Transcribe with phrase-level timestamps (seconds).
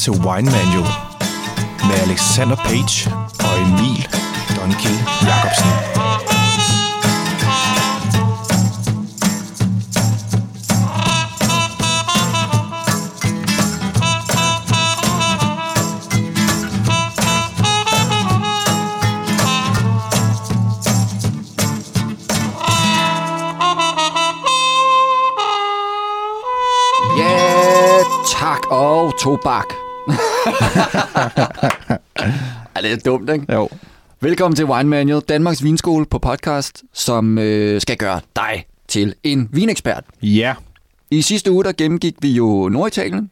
[0.00, 0.92] til Wine Manual
[1.88, 4.08] med Alexander Page og Emil
[4.56, 5.70] Donkiel Jacobsen.
[27.18, 28.02] Ja,
[28.38, 29.79] tak og tobak.
[32.74, 33.52] Ej, det er dumt, ikke?
[33.52, 33.68] Jo.
[34.20, 39.48] Velkommen til Wine Manual, Danmarks vinskole på podcast, som øh, skal gøre dig til en
[39.52, 40.04] vinekspert.
[40.22, 40.54] Ja,
[41.10, 43.30] I sidste uge, der gennemgik vi jo Norditalien.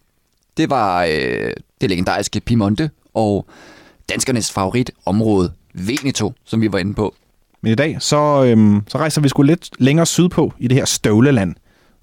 [0.57, 3.47] Det var øh, det legendariske Piemonte og
[4.09, 7.15] danskernes favoritområde, Veneto, som vi var inde på.
[7.61, 10.85] men i dag så, øhm, så rejser vi sgu lidt længere sydpå i det her
[10.85, 11.55] støvleland.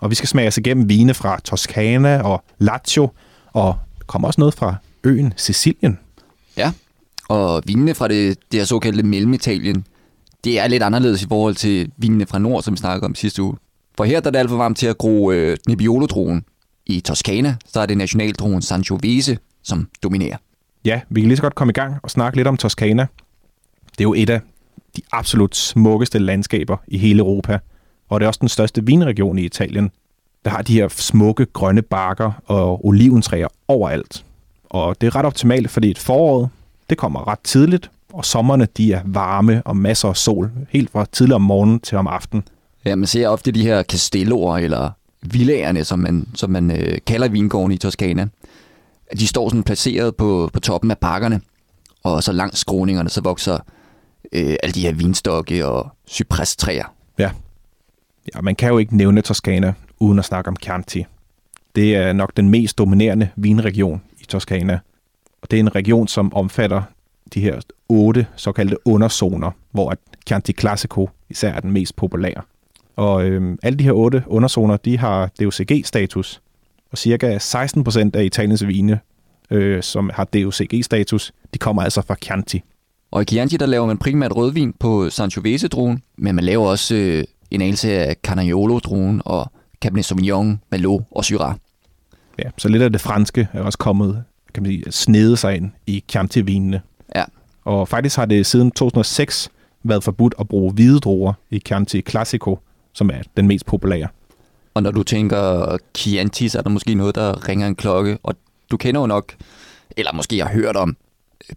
[0.01, 3.09] Og vi skal smage os igennem vine fra Toscana og Lazio,
[3.53, 3.75] og
[4.07, 5.99] kommer også noget fra øen Sicilien.
[6.57, 6.71] Ja,
[7.29, 9.85] og vinene fra det, det her såkaldte Mellemitalien,
[10.43, 13.43] det er lidt anderledes i forhold til vinene fra nord, som vi snakkede om sidste
[13.43, 13.55] uge.
[13.97, 16.45] For her der er det alt for varmt til at gro øh, Nebbiolo-druen.
[16.85, 20.37] I Toscana, så er det nationaldruen Sangiovese, som dominerer.
[20.85, 23.07] Ja, vi kan lige så godt komme i gang og snakke lidt om Toscana.
[23.91, 24.41] Det er jo et af
[24.97, 27.59] de absolut smukkeste landskaber i hele Europa,
[28.09, 29.91] og det er også den største vinregion i Italien.
[30.45, 34.25] Der har de her smukke grønne bakker og oliventræer overalt.
[34.75, 36.49] Og det er ret optimalt, fordi et foråret,
[36.89, 41.05] det kommer ret tidligt, og sommerne de er varme og masser af sol, helt fra
[41.11, 42.43] tidlig om morgenen til om aftenen.
[42.85, 44.89] Ja, man ser ofte de her castelloer, eller
[45.21, 48.27] villaerne, som man, som man øh, kalder vingården i Toscana.
[49.19, 51.41] De står sådan placeret på, på toppen af bakkerne,
[52.03, 53.57] og så langs skråningerne, så vokser
[54.31, 56.93] øh, alle de her vinstokke og cypresstræer.
[57.17, 57.31] Ja.
[58.35, 61.05] ja, man kan jo ikke nævne Toscana uden at snakke om Chianti.
[61.75, 64.79] Det er nok den mest dominerende vinregion i Toscana.
[65.41, 66.81] Og det er en region, som omfatter
[67.33, 67.59] de her
[67.89, 69.97] otte såkaldte underzoner, hvor at
[70.27, 72.41] Chianti Classico især er den mest populære.
[72.95, 76.41] Og øhm, alle de her otte underzoner, de har DOCG-status.
[76.91, 78.99] Og cirka 16% af Italiens vine,
[79.51, 82.63] øh, som har DOCG-status, de kommer altså fra Chianti.
[83.11, 87.23] Og i Chianti, der laver man primært rødvin på Sangiovese-druen, men man laver også øh,
[87.51, 91.55] en anelse af Canaiolo-druen og Cabernet Sauvignon, Merlot og Syrah.
[92.39, 94.23] Ja, så lidt af det franske er også kommet,
[94.53, 96.81] kan man sige, snede sig ind i Chianti-vinene.
[97.15, 97.23] Ja,
[97.65, 99.49] Og faktisk har det siden 2006
[99.83, 102.59] været forbudt at bruge hvide druer i Chianti Classico,
[102.93, 104.07] som er den mest populære.
[104.73, 108.35] og når du tænker Chianti, så er der måske noget, der ringer en klokke, og
[108.71, 109.35] du kender jo nok,
[109.97, 110.97] eller måske har hørt om,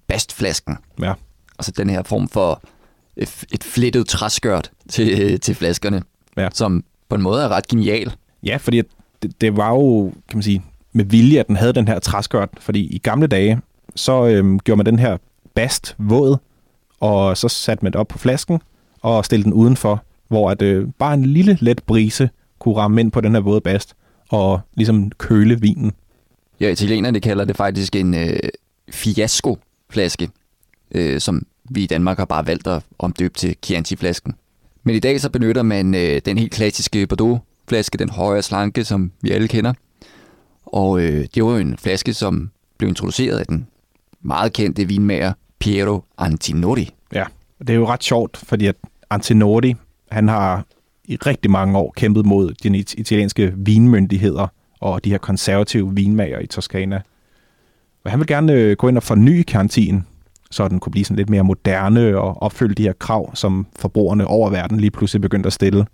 [0.07, 0.77] bastflasken.
[1.03, 1.13] Ja,
[1.59, 2.63] Altså den her form for
[3.53, 6.03] et flettet træskørt til, til flaskerne,
[6.37, 6.49] Ja.
[6.53, 8.13] som på en måde er ret genial.
[8.43, 8.83] ja fordi
[9.23, 10.63] det, det var jo, kan man sige,
[10.93, 13.61] med vilje, at den havde den her træskørt, fordi i gamle dage,
[13.97, 15.17] så øhm, gjorde man den her
[15.55, 16.37] bast våd,
[17.01, 18.61] og så satte man det op på flasken
[19.03, 23.13] og stillede den udenfor, hvor at, øh, bare en lille let brise kunne ramme ind
[23.13, 23.95] på den her våde bast
[24.29, 25.93] og ligesom køle vinen.
[26.61, 28.39] Ja, italienerne kalder det faktisk en øh,
[28.91, 30.29] fiasco-flaske,
[30.91, 34.35] øh, som vi i Danmark har bare valgt at omdøbe til Chianti-flasken.
[34.85, 38.85] Men i dag så benytter man øh, den helt klassiske Bordeaux-flaske, den høje og slanke,
[38.85, 39.73] som vi alle kender.
[40.73, 43.67] Og øh, det var jo en flaske, som blev introduceret af den
[44.23, 46.91] meget kendte vinmager Piero Antinori.
[47.15, 47.25] Ja,
[47.59, 48.77] det er jo ret sjovt, fordi at
[49.11, 49.75] Antinori,
[50.11, 50.65] han har
[51.05, 54.47] i rigtig mange år kæmpet mod de italienske vinmyndigheder
[54.81, 57.03] og de her konservative vinmager i Toskana.
[58.05, 60.07] Og han vil gerne øh, gå ind og forny karantinen,
[60.51, 64.27] så den kunne blive sådan lidt mere moderne og opfylde de her krav, som forbrugerne
[64.27, 65.87] over verden lige pludselig begyndte at stille.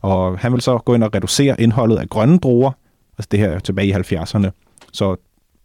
[0.00, 2.72] Og han vil så gå ind og reducere indholdet af grønne druer,
[3.20, 4.50] altså det her er tilbage i 70'erne.
[4.92, 5.16] Så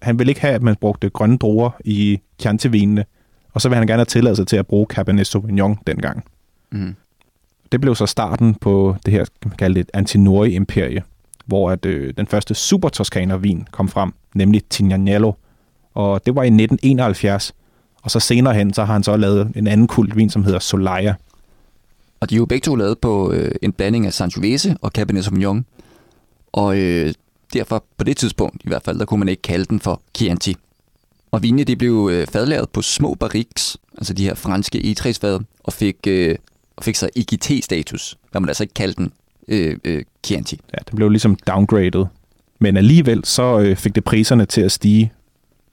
[0.02, 3.06] han vil ikke have, at man brugte grønne druer i Chianti-vinene,
[3.54, 6.24] og så vil han gerne have tilladelse til at bruge Cabernet Sauvignon dengang.
[6.72, 6.96] Mm.
[7.72, 11.04] Det blev så starten på det her, kan man kalde det et Antinori-imperie,
[11.46, 15.32] hvor at, øh, den første super vin kom frem, nemlig Tignanello.
[15.94, 17.54] Og det var i 1971,
[18.02, 20.60] og så senere hen, så har han så lavet en anden kult vin, som hedder
[20.60, 21.14] Solaya.
[22.20, 25.26] Og de er jo begge to lavet på øh, en blanding af Sangiovese og Cabernet
[25.26, 25.66] Sauvignon.
[26.54, 27.14] Og øh,
[27.54, 30.56] derfor på det tidspunkt i hvert fald, der kunne man ikke kalde den for Chianti.
[31.32, 35.74] Og vinene de blev øh, fadlavet på små barriques, altså de her franske E3-fad, og
[35.74, 36.36] fik, øh,
[36.76, 38.18] og fik så IGT-status.
[38.34, 39.12] Der man altså ikke kalde den
[39.48, 40.60] øh, øh, Chianti.
[40.74, 42.06] Ja, den blev ligesom downgraded.
[42.60, 45.12] Men alligevel så øh, fik det priserne til at stige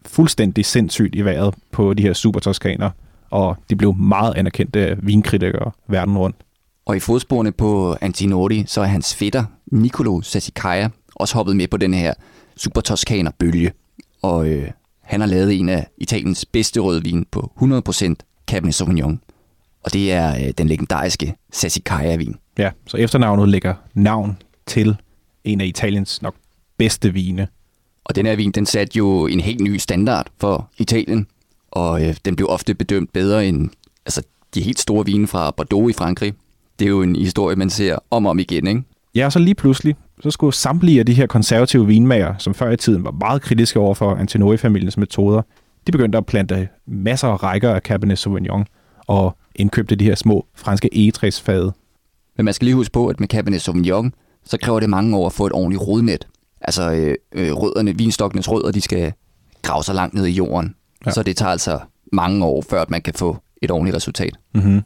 [0.06, 2.90] fuldstændig sindssygt i vejret på de her super toskaner,
[3.30, 6.36] og de blev meget anerkendte vinkritikere verden rundt.
[6.86, 10.88] Og i fodsporene på Antinori, så er hans fætter, Nicolo Sassicaia,
[11.22, 12.14] også hoppet med på den her
[12.56, 13.72] super toskaner bølge.
[14.22, 14.70] Og øh,
[15.00, 18.14] han har lavet en af Italiens bedste rødvin på 100%
[18.46, 19.20] Cabernet Sauvignon.
[19.82, 22.36] Og det er øh, den legendariske Sassicaia-vin.
[22.58, 24.36] Ja, så efternavnet lægger navn
[24.66, 24.96] til
[25.44, 26.34] en af Italiens nok
[26.76, 27.48] bedste vine.
[28.04, 31.26] Og den her vin, den satte jo en helt ny standard for Italien,
[31.70, 33.70] og øh, den blev ofte bedømt bedre end
[34.06, 34.22] altså,
[34.54, 36.34] de helt store vine fra Bordeaux i Frankrig.
[36.78, 38.82] Det er jo en historie, man ser om og om igen, ikke?
[39.14, 42.76] Ja, så lige pludselig, så skulle samtlige af de her konservative vinmager, som før i
[42.76, 45.42] tiden var meget kritiske over for Antinori-familiens metoder,
[45.86, 48.66] de begyndte at plante masser af rækker af Cabernet Sauvignon
[49.06, 51.72] og indkøbte de her små franske egetræsfade.
[52.36, 54.14] Men man skal lige huske på, at med Cabernet Sauvignon,
[54.44, 56.28] så kræver det mange år at få et ordentligt rodnet.
[56.60, 59.12] Altså øh, øh, rødderne, vinstokkenes rødder, de skal
[59.62, 60.74] grave sig langt ned i jorden.
[61.06, 61.10] Ja.
[61.10, 61.80] Så det tager altså
[62.12, 64.32] mange år, før at man kan få et ordentligt resultat.
[64.54, 64.82] Mm-hmm.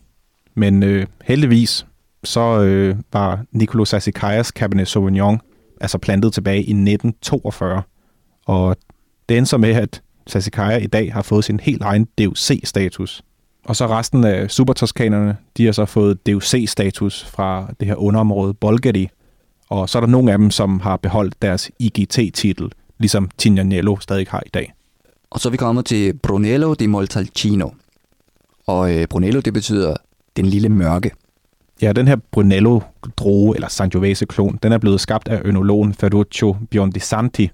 [0.54, 1.86] Men øh, heldigvis,
[2.26, 5.40] så øh, var Nicolo Sassicaias Cabernet Sauvignon
[5.80, 7.82] altså plantet tilbage i 1942.
[8.46, 8.76] Og
[9.28, 13.22] det endte så med, at Sassicaia i dag har fået sin helt egen DOC-status.
[13.64, 19.08] Og så resten af supertoskanerne, de har så fået DOC-status fra det her underområde Bolgadi.
[19.68, 24.26] Og så er der nogle af dem, som har beholdt deres IGT-titel, ligesom Tignanello stadig
[24.30, 24.72] har i dag.
[25.30, 27.70] Og så er vi kommet til Brunello di Montalcino.
[28.66, 29.96] Og øh, Brunello, det betyder
[30.36, 31.10] den lille mørke.
[31.82, 37.50] Ja, den her Brunello-droge, eller Sangiovese-klon, den er blevet skabt af ønologen Ferruccio Biondisanti.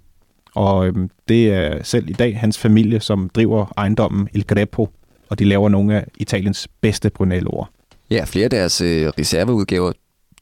[0.55, 4.89] Og øhm, det er selv i dag hans familie, som driver ejendommen Il Grepo,
[5.29, 7.65] og de laver nogle af Italiens bedste Brunelloer.
[8.11, 9.93] Ja, flere af deres øh, reserveudgaver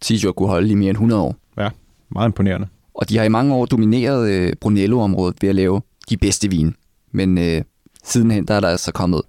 [0.03, 1.37] siges jo at kunne holde i mere end 100 år.
[1.59, 1.69] Ja,
[2.11, 2.69] meget imponerende.
[2.95, 6.75] Og de har i mange år domineret øh, Brunello-området ved at lave de bedste vin.
[7.13, 7.63] Men øh,
[8.05, 9.23] sidenhen der er der altså kommet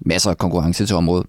[0.00, 1.26] masser af konkurrence til området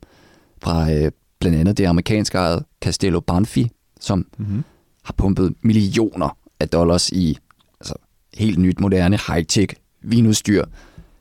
[0.62, 4.64] fra øh, blandt andet det amerikanske ejet Castello Banfi, som mm-hmm.
[5.04, 7.38] har pumpet millioner af dollars i
[7.80, 7.94] altså,
[8.34, 10.66] helt nyt, moderne, high-tech vinudstyr.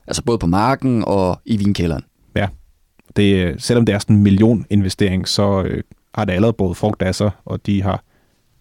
[0.07, 2.05] Altså både på marken og i vinkælderen.
[2.37, 2.49] Ja,
[3.17, 5.83] det, selvom det er sådan en millioninvestering, så øh,
[6.15, 8.05] har det allerede både frugt af sig, og de har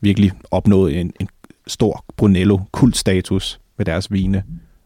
[0.02, 1.30] virkelig opnået en, en
[1.68, 4.44] stor Brunello-kultstatus med deres vine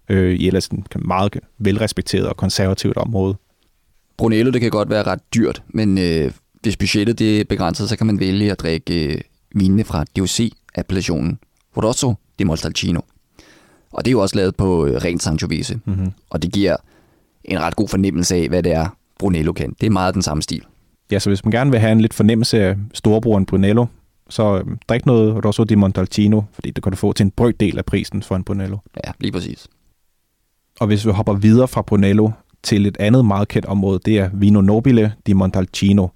[0.10, 3.36] øh, i ellers en meget velrespekteret og konservativt område.
[4.18, 7.98] Brunello, det kan godt være ret dyrt, men øh, hvis budgettet det er begrænset, så
[7.98, 9.22] kan man vælge at drikke øh,
[9.56, 11.40] vinene fra DOC-appellationen
[11.78, 13.02] Rosso di Montalcino.
[13.92, 16.12] Og det er jo også lavet på øh, ren Sangiovese, mm-hmm.
[16.30, 16.76] og det giver
[17.44, 19.76] en ret god fornemmelse af, hvad det er, Brunello kan.
[19.82, 20.64] Det er meget den samme stil.
[21.12, 23.86] Ja, så hvis man gerne vil have en lidt fornemmelse af storebroren Brunello,
[24.30, 27.78] så øh, drik noget Rosso di Montalcino, fordi det kan du få til en brøkdel
[27.78, 28.78] af prisen for en Brunello.
[29.06, 29.68] Ja, lige præcis.
[30.80, 32.30] Og hvis vi hopper videre fra Brunello
[32.64, 36.08] til et andet meget kendt område, det er Vino Nobile di Montalcino.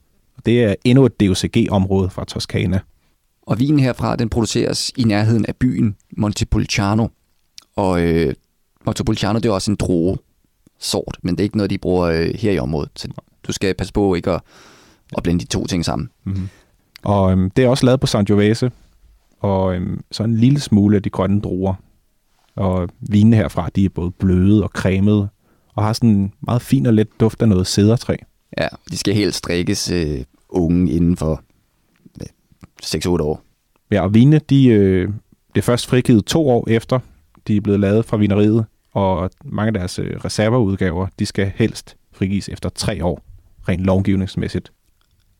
[0.45, 2.79] Det er endnu et DOCG-område fra Toscana.
[3.41, 7.07] Og vinen herfra, den produceres i nærheden af byen Montepulciano.
[7.75, 8.33] Og øh,
[8.85, 10.17] Montepulciano, det er også en droge
[10.79, 12.89] sort, men det er ikke noget, de bruger øh, her i området.
[12.95, 13.07] Så
[13.47, 14.41] du skal passe på ikke at,
[15.17, 16.09] at blande de to ting sammen.
[16.23, 16.49] Mm-hmm.
[17.03, 18.71] Og øhm, det er også lavet på Sangiovese,
[19.39, 21.73] og øhm, så en lille smule af de grønne druer.
[22.55, 25.27] Og vinene herfra, de er både bløde og cremede,
[25.75, 28.15] og har sådan en meget fin og let duft af noget cedertræ.
[28.57, 30.23] Ja, de skal helt strikkes øh,
[30.55, 31.41] unge inden for
[32.21, 32.27] øh,
[32.83, 33.41] 6-8 år.
[33.91, 35.07] Ja, og vinene, de, øh,
[35.55, 36.99] det er først frigivet to år efter,
[37.47, 41.95] de er blevet lavet fra vineriet, og mange af deres øh, reserveudgaver, de skal helst
[42.11, 43.21] frigives efter tre år,
[43.69, 44.71] rent lovgivningsmæssigt.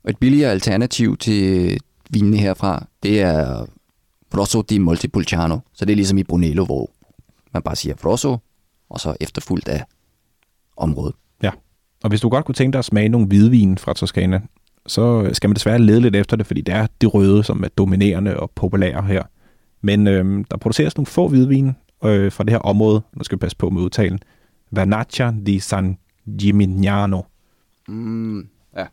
[0.04, 1.78] Og et billigere alternativ til
[2.10, 3.66] vinene herfra, det er
[4.38, 5.60] Rosso di Montepulciano.
[5.74, 6.90] Så det er ligesom i Brunello, hvor
[7.54, 8.38] man bare siger Rosso,
[8.90, 9.84] og så efterfulgt af
[10.78, 11.16] området.
[11.44, 11.52] Ja,
[12.04, 14.42] og hvis du godt kunne tænke dig at smage nogle hvidvin fra Toscana,
[14.88, 17.68] så skal man desværre lede lidt efter det, fordi det er det røde, som er
[17.68, 19.24] dominerende og populære her.
[19.82, 21.68] Men øh, der produceres nogle få hvidvin
[22.06, 24.20] øh, fra det her område, nu skal vi passe på med udtalen,
[24.72, 25.98] Vernaccia di San
[26.40, 27.22] Gimignano.
[27.88, 28.86] Mm, ja,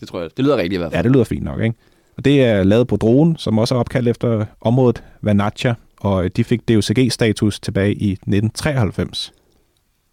[0.00, 0.30] det tror jeg.
[0.36, 0.98] Det lyder rigtigt i hvert fald.
[0.98, 1.76] Ja, det lyder fint nok, ikke?
[2.16, 6.44] Og det er lavet på dronen, som også er opkaldt efter området Vernaccia, og de
[6.44, 9.32] fik DOCG-status tilbage i 1993.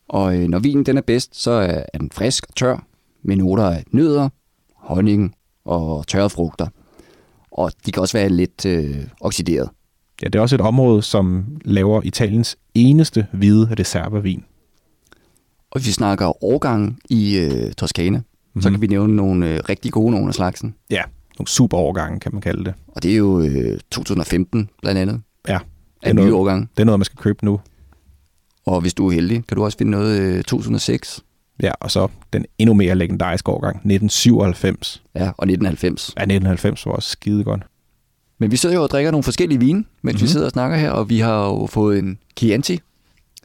[0.08, 2.86] Og øh, når vinen den er bedst, så er den frisk og tør,
[3.24, 4.30] med noter af nødder,
[4.82, 5.36] honning
[5.66, 6.68] og tørrede frugter.
[7.52, 9.70] Og de kan også være lidt øh, oxideret.
[10.22, 14.44] Ja, det er også et område, som laver Italiens eneste hvide reservevin.
[15.72, 18.62] Og hvis vi snakker årgang i øh, Toskana, mm-hmm.
[18.62, 20.76] så kan vi nævne nogle øh, rigtig gode nogle af slagsen.
[20.90, 21.02] Ja,
[21.40, 22.74] nogle super årgange, kan man kalde det.
[22.88, 25.22] Og det er jo øh, 2015 blandt andet.
[25.48, 25.60] Ja.
[26.02, 26.70] Det er en ny årgang.
[26.78, 27.60] Det er noget, man skal købe nu.
[28.66, 31.24] Og hvis du er heldig, kan du også finde noget øh, 2006.
[31.62, 35.04] Ja, og så den endnu mere legendariske årgang, 1997.
[35.16, 36.14] Ja, og 1990.
[36.18, 37.64] Ja, 1990 var også skide godt.
[38.40, 40.22] Men vi sidder jo og drikker nogle forskellige vine, mens mm-hmm.
[40.22, 42.80] vi sidder og snakker her, og vi har jo fået en Chianti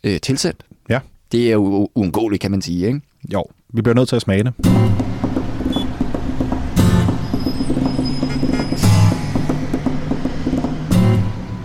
[0.05, 0.65] øh, tilsendt.
[0.89, 1.01] Ja.
[1.33, 3.01] Det er jo uundgåeligt, kan man sige, ikke?
[3.33, 4.53] Jo, vi bliver nødt til at smage det.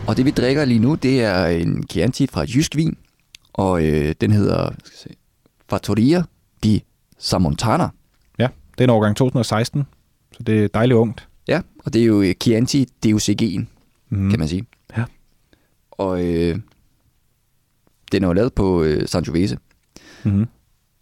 [0.07, 2.97] Og det vi drikker lige nu, det er en Chianti fra Jysk Vin,
[3.53, 5.15] og øh, den hedder skal se,
[5.69, 6.23] Fattoria
[6.63, 6.83] di
[7.17, 7.89] Samontana.
[8.39, 9.83] Ja, det er en årgang 2016,
[10.31, 11.27] så det er dejligt ungt.
[11.47, 13.65] Ja, og det er jo øh, Chianti DOCG'en,
[14.09, 14.29] Mm.
[14.29, 14.65] kan man sige.
[14.97, 15.03] Ja.
[15.91, 16.59] Og øh,
[18.11, 19.57] den er jo lavet på øh, Sangiovese,
[20.23, 20.47] Mm-hmm.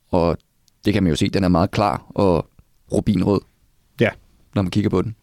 [0.09, 0.37] og
[0.85, 2.49] det kan man jo se, den er meget klar og
[2.91, 3.41] rubinrød,
[4.01, 4.09] Ja.
[4.55, 5.15] når man kigger på den.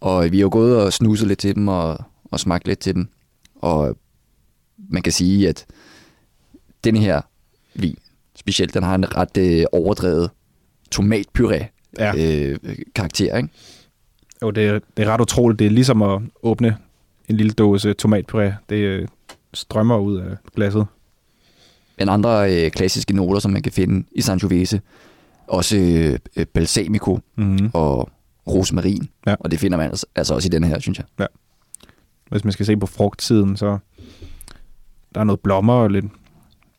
[0.00, 2.94] Og vi har jo gået og snuset lidt til dem og, og smagt lidt til
[2.94, 3.08] dem.
[3.54, 3.96] Og
[4.76, 5.66] man kan sige, at
[6.84, 7.20] denne her
[7.74, 7.98] vin,
[8.38, 10.30] specielt, den har en ret øh, overdrevet
[10.94, 11.64] tomatpuré
[11.98, 12.12] Ja.
[12.16, 12.58] øh,
[12.94, 13.48] karakter, ikke?
[14.42, 15.58] Jo, det er, det er ret utroligt.
[15.58, 16.76] Det er ligesom at åbne
[17.28, 18.52] en lille dåse tomatpuré.
[18.68, 19.08] Det øh,
[19.54, 20.86] strømmer ud af glasset.
[21.98, 24.80] Men andre øh, klassiske noter, som man kan finde i Sangiovese,
[25.46, 27.70] også øh, øh, balsamico Mm-hmm.
[27.74, 28.10] og
[28.46, 29.34] rosmarin, Ja.
[29.40, 31.26] og det finder man altså, altså også i den her, synes jeg.
[32.30, 33.78] Hvis man skal se på frugtsiden, så
[35.14, 36.04] der er noget blommer og lidt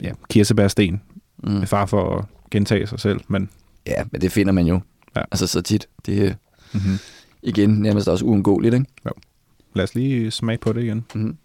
[0.01, 1.01] ja, kirsebærsten.
[1.43, 1.51] Mm.
[1.51, 3.19] Med far for at gentage sig selv.
[3.27, 3.49] Men
[3.87, 4.79] Ja, men det finder man jo
[5.15, 5.21] Ja.
[5.31, 5.87] altså så tit.
[6.05, 6.35] Det
[6.73, 6.97] mm-hmm.
[7.43, 8.85] igen nærmest også uundgåeligt, ikke?
[9.75, 11.05] lad os lige smage på det igen.
[11.15, 11.37] Mm.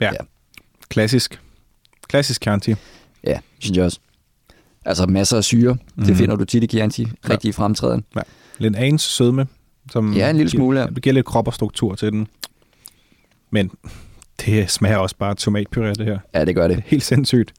[0.00, 0.06] Ja.
[0.12, 0.18] Ja.
[0.88, 1.40] Klassisk.
[2.08, 2.74] Klassisk Chianti.
[3.24, 4.00] Ja, synes jeg også.
[4.84, 5.80] Altså masser af syre, mm.
[5.96, 6.06] Mhm.
[6.06, 8.04] det finder du tit i Chianti, rigtig i fremtræden.
[8.58, 9.46] Lidt ans sødme.
[9.90, 10.84] Som Ja, en lille smule, ja.
[10.86, 12.28] giver, Det giver lidt krop og struktur til den.
[13.50, 13.70] Men
[14.46, 16.18] det smager også bare tomatpuré, det her.
[16.34, 16.84] Ja, det gør Det det.
[16.86, 17.54] helt sindssygt.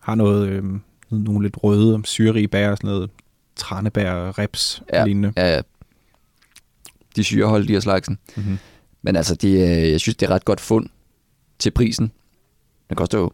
[0.00, 0.64] Har noget, øh,
[1.10, 3.10] nogle lidt røde, syrerige bær, sådan noget
[3.56, 5.04] tranebær, reps, Ja.
[5.04, 5.32] lignende.
[5.36, 5.60] Ja, ja.
[7.16, 8.18] de syreholdige af slagsen.
[8.36, 8.58] Mm-hmm.
[9.02, 10.86] Men altså, det, er- jeg synes, det er ret godt fund
[11.58, 12.12] til prisen.
[12.88, 13.30] Den koster jo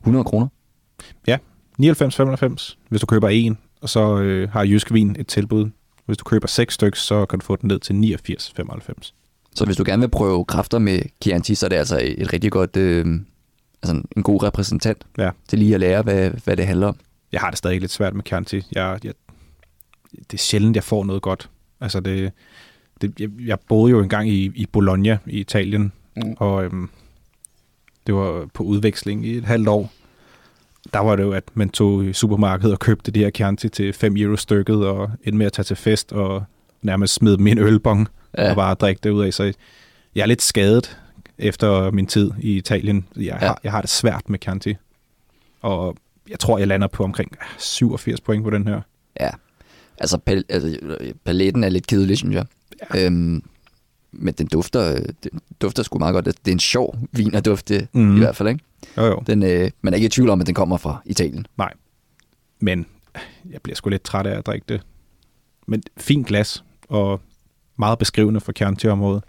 [0.00, 0.48] 100 kroner.
[1.82, 5.70] 99,95, hvis du køber en, og så øh, har Jysk Vin et tilbud.
[6.06, 9.14] Hvis du køber seks stykker, så kan du få den ned til 89,95.
[9.54, 12.52] Så hvis du gerne vil prøve kræfter med Chianti, så er det altså et rigtig
[12.52, 13.06] godt, øh,
[13.82, 15.30] altså en god repræsentant Ja.
[15.48, 16.96] til lige at lære, hvad, hvad det handler om.
[17.32, 18.62] Jeg har det stadig lidt svært med Chianti.
[18.72, 19.12] Jeg, jeg,
[20.12, 21.50] det er sjældent, jeg får noget godt.
[21.80, 22.32] Altså det,
[23.00, 26.34] det, jeg, jeg boede jo engang i, i Bologna i Italien, Mm.
[26.38, 26.88] og øhm,
[28.06, 29.92] det var på udveksling i et halvt år.
[30.92, 33.92] Der var det jo, at man tog i supermarkedet og købte de her Chianti til
[33.92, 36.44] 5 euro stykket, og endte med at tage til fest og
[36.82, 38.50] nærmest smide en ølbong ja.
[38.50, 39.34] Og bare drikke det ud af.
[39.34, 39.52] Så
[40.14, 40.98] jeg er lidt skadet
[41.38, 43.06] efter min tid i Italien.
[43.16, 43.32] Jeg, ja.
[43.34, 43.38] Ja.
[43.46, 44.74] har, jeg har det svært med Chianti.
[45.62, 45.96] Og
[46.28, 48.80] jeg tror, jeg lander på omkring 87 point på den her.
[49.20, 49.30] Ja,
[49.98, 50.78] altså, pal- altså
[51.24, 52.44] paletten er lidt kedelig, synes jeg.
[52.94, 53.06] Ja.
[53.06, 53.42] Øhm,
[54.12, 56.24] men den dufter, den dufter sgu meget godt.
[56.24, 58.04] Det er en sjov vin at dufte, Mhm.
[58.04, 58.16] mm.
[58.16, 58.48] i hvert fald.
[58.48, 58.64] Ikke?
[58.96, 59.22] Jo, jo.
[59.26, 61.46] Den, øh, man er ikke i tvivl om, at den kommer fra Italien.
[62.60, 62.86] Men
[63.50, 64.80] jeg bliver sgu lidt træt af at drikke det.
[65.66, 67.20] Men fint glas, og
[67.80, 69.22] meget beskrivende for Chianti-området.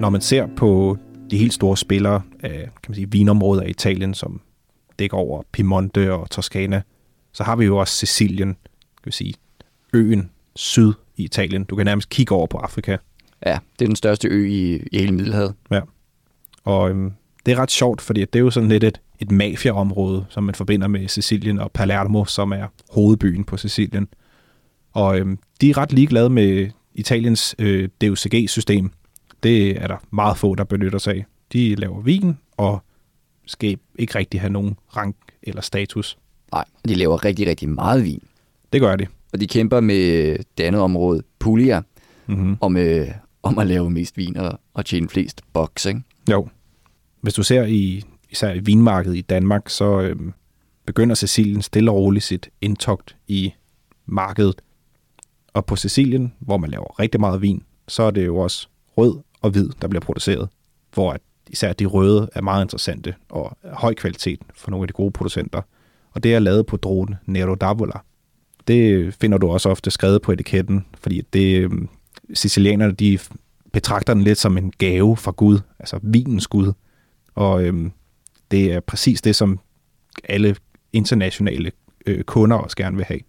[0.00, 0.96] Når man ser på
[1.30, 4.40] de helt store spillere af kan man sige, vinområdet af Italien, som
[4.98, 6.82] dækker over Piemonte og Toscana,
[7.32, 9.34] så har vi jo også Sicilien, kan vi sige,
[9.92, 11.64] øen syd i Italien.
[11.64, 12.96] Du kan nærmest kigge over på Afrika.
[13.46, 15.54] Ja, det er den største ø i, i hele Middelhavet.
[16.64, 17.12] Og øhm,
[17.46, 20.54] det er ret sjovt, fordi det er jo sådan lidt et, et mafia-område, som man
[20.54, 24.08] forbinder med Sicilien og Palermo, som er hovedbyen på Sicilien.
[24.98, 28.90] Og øhm, de er ret ligeglade med Italiens øh, DOCG-system.
[29.42, 31.24] Det er der meget få, der benytter sig af.
[31.52, 32.82] De laver vin og
[33.46, 36.18] skal ikke rigtig have nogen rank eller status.
[36.52, 38.22] Nej, de laver rigtig, rigtig meget vin.
[38.72, 39.06] Det gør de.
[39.32, 41.82] Og de kæmper med det andet område, Puglia,
[42.26, 42.56] Mm-hmm.
[42.60, 43.08] om, øh,
[43.42, 45.86] om at lave mest vin og, og tjene flest boks.
[45.86, 46.02] Ikke?
[46.30, 46.48] Jo.
[47.20, 50.32] Hvis du ser i især i vinmarkedet i Danmark, så øhm,
[50.86, 53.52] begynder Sicilien stille og roligt sit indtogt i
[54.06, 54.62] markedet.
[55.58, 59.18] Og på Sicilien, hvor man laver rigtig meget vin, så er det jo også rød
[59.40, 60.48] og hvid, der bliver produceret.
[60.94, 64.92] Hvor at især de røde er meget interessante og høj kvalitet for nogle af de
[64.92, 65.62] gode producenter.
[66.10, 67.98] Og det er lavet på dronen Nero d'Avola.
[68.68, 71.88] Det finder du også ofte skrevet på etiketten, fordi det, øhm,
[72.34, 73.18] sicilianerne de
[73.72, 76.72] betragter den lidt som en gave fra Gud, altså vinens Gud.
[77.34, 77.92] Og øhm,
[78.50, 79.60] det er præcis det, som
[80.24, 80.56] alle
[80.92, 81.72] internationale
[82.06, 83.20] øh, kunder også gerne vil have.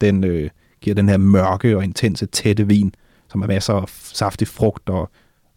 [0.00, 0.50] Den øh,
[0.80, 2.94] giver den her mørke og intense, tætte vin,
[3.30, 5.10] som har masser af saftig frugt og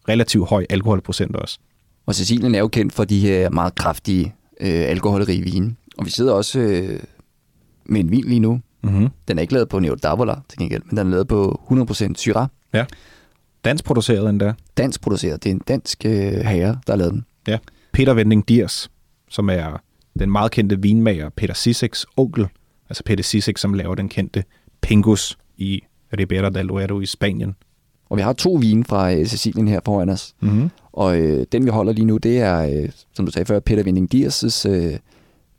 [0.09, 1.59] relativt høj alkoholprocent også.
[2.05, 5.75] Og Sicilien er jo kendt for de her meget kraftige øh, alkoholrige vine.
[5.97, 6.99] Og vi sidder også øh,
[7.85, 8.61] med en vin lige nu.
[8.83, 9.09] Mm-hmm.
[9.27, 12.13] Den er ikke lavet på Neo d'Avola til gengæld, men den er lavet på 100%
[12.15, 12.47] Syrah.
[12.73, 12.85] Ja.
[13.65, 14.53] Dansk produceret endda.
[14.77, 15.43] Dansk produceret.
[15.43, 17.25] Det er en dansk øh, herre, der har lavet den.
[17.47, 17.57] Ja.
[17.93, 18.91] Peter Vending Diers,
[19.29, 19.81] som er
[20.19, 22.47] den meget kendte vinmager Peter Siseks onkel.
[22.89, 24.43] Altså Peter Sisek, som laver den kendte
[24.81, 25.81] Pingus i
[26.19, 27.55] Ribera del Duero i Spanien.
[28.09, 30.35] Og vi har to vine fra øh, Sicilien her foran os.
[30.39, 30.69] Mm-hmm.
[30.91, 33.83] Og øh, den, vi holder lige nu, det er, øh, som du sagde før, Peter
[33.83, 34.97] Vending Dias' øh,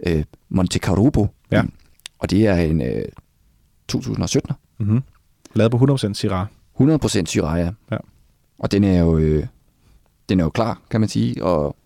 [0.07, 1.27] øh, Monte Carubo.
[1.51, 1.63] Ja.
[2.19, 3.05] Og det er en øh,
[3.89, 4.55] 2017.
[4.79, 5.03] Mm-hmm.
[5.55, 6.47] Lavet på 100% Syrah.
[6.81, 7.71] 100% Syrah, ja.
[7.91, 7.97] Ja.
[8.59, 9.47] Og den er jo, øh,
[10.29, 11.77] den er jo klar, kan man sige, og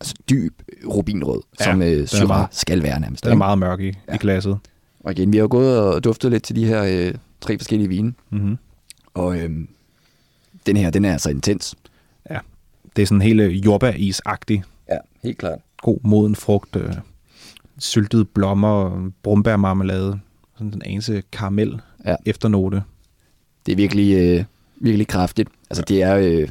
[0.00, 3.24] altså, dyb rubinrød, Ja, som øh, Syrah meget- skal være nærmest.
[3.24, 3.86] Den er meget mørk i.
[4.08, 4.14] Ja.
[4.14, 4.58] i glasset.
[5.04, 8.14] Og igen, vi har gået og duftet lidt til de her øh, tre forskellige vine,
[8.30, 8.58] Mm-hmm.
[9.14, 9.50] og øh,
[10.66, 11.74] den her, den er altså intens.
[12.96, 14.62] Det er sådan hele jordbæris-agtig.
[14.88, 15.58] Ja, helt klart.
[15.82, 16.94] God moden frugt, øh,
[17.78, 20.20] syltede blommer, brumbærmarmelade,
[20.54, 22.16] sådan en anelse karamel Ja.
[22.26, 22.82] efternote.
[23.66, 24.44] Det er virkelig, øh,
[24.76, 25.48] virkelig kraftigt.
[25.70, 26.48] Altså, det er, øh,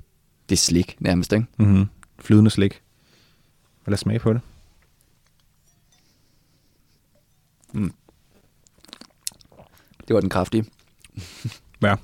[0.49, 1.45] det er slik nærmest, ikke?
[1.57, 1.85] Mm-hmm.
[2.19, 2.81] Flydende slik.
[3.87, 4.41] Lad os smage på det.
[10.07, 10.65] Det var den kraftige.
[11.81, 11.95] Ja.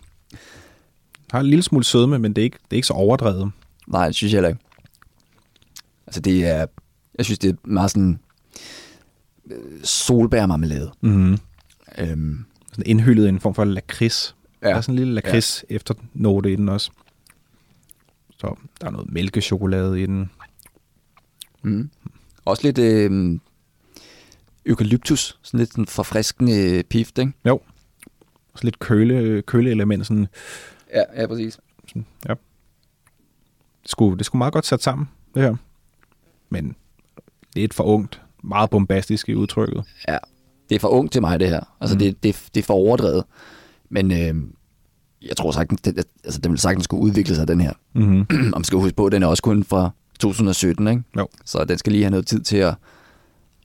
[1.31, 3.51] Har en lille smule sødme, men det er ikke, det er ikke så overdrevet.
[3.87, 4.61] Nej, det synes jeg heller ikke.
[6.07, 6.65] Altså, det er...
[7.17, 8.19] Jeg synes, det er meget sådan...
[9.51, 10.91] øh, Solbærmarmelade.
[11.01, 11.37] Mm-hmm.
[11.97, 14.35] Øhm, Sådan indhyllet i en form for lakrids.
[14.61, 14.67] Ja.
[14.69, 15.75] Der er sådan en lille lakrids ja.
[15.75, 16.91] efternote i den også.
[18.37, 20.29] Så der er noget mælkechokolade i den.
[21.63, 21.89] mm.
[22.45, 23.39] Også lidt øh,
[24.65, 25.37] eukalyptus.
[25.41, 27.31] Sådan lidt sådan forfriskende pift, ikke?
[27.45, 27.61] Jo.
[28.59, 30.07] Så lidt køle, køleelement.
[30.07, 30.27] Sådan,
[30.93, 31.59] Ja, ja, præcis.
[31.87, 32.33] sådan, ja.
[33.83, 35.55] Det skulle, det skulle meget godt sat sammen, det her.
[36.49, 36.75] Men
[37.55, 38.21] lidt for ungt.
[38.43, 39.83] Meget bombastisk i udtrykket.
[40.07, 40.17] Ja.
[40.69, 41.75] Det er for ung til mig, det her.
[41.81, 41.99] Altså, Mm.
[41.99, 43.23] det, det, det er for overdrevet.
[43.89, 44.43] Men øh,
[45.27, 47.73] jeg tror sagtens, det, altså, den vil sagtens skulle udvikle sig, den her.
[47.93, 48.19] Mm-hmm.
[48.53, 51.03] Og man skal huske på, den er også kun fra 2017, ikke?
[51.17, 51.27] Jo.
[51.45, 52.75] Så den skal lige have noget tid til at,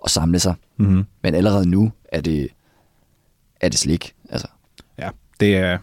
[0.04, 0.54] at samle sig.
[0.76, 1.04] Mm-hmm.
[1.22, 2.48] Men allerede nu er det,
[3.60, 4.14] er det slik.
[5.40, 5.78] Det er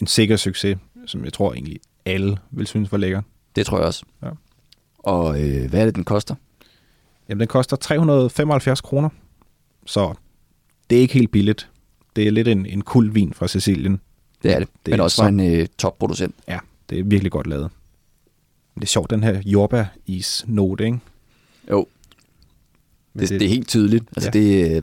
[0.00, 3.22] en sikker succes, som jeg tror egentlig alle vil synes var lækker.
[3.56, 4.04] det tror jeg også.
[4.22, 4.30] Ja.
[4.98, 6.34] Og øh, hvad er det, den koster?
[7.28, 9.08] Jamen, den koster 375 kroner,
[9.86, 10.14] så
[10.90, 11.70] det er ikke helt billigt.
[12.16, 14.00] Det er lidt en, en kul vin fra Sicilien.
[14.42, 14.68] Det er det.
[14.86, 16.34] Det Men er også så- for en øh, topproducent.
[16.48, 16.58] Ja,
[16.90, 17.70] det er virkelig godt lavet.
[18.74, 20.98] Men det er sjovt, den her jordbær-is-note, ikke?
[21.70, 21.86] Jo,
[23.12, 24.04] Men det, det, det er helt tydeligt.
[24.16, 24.40] Altså, Ja.
[24.40, 24.46] ja.
[24.64, 24.82] det, øh,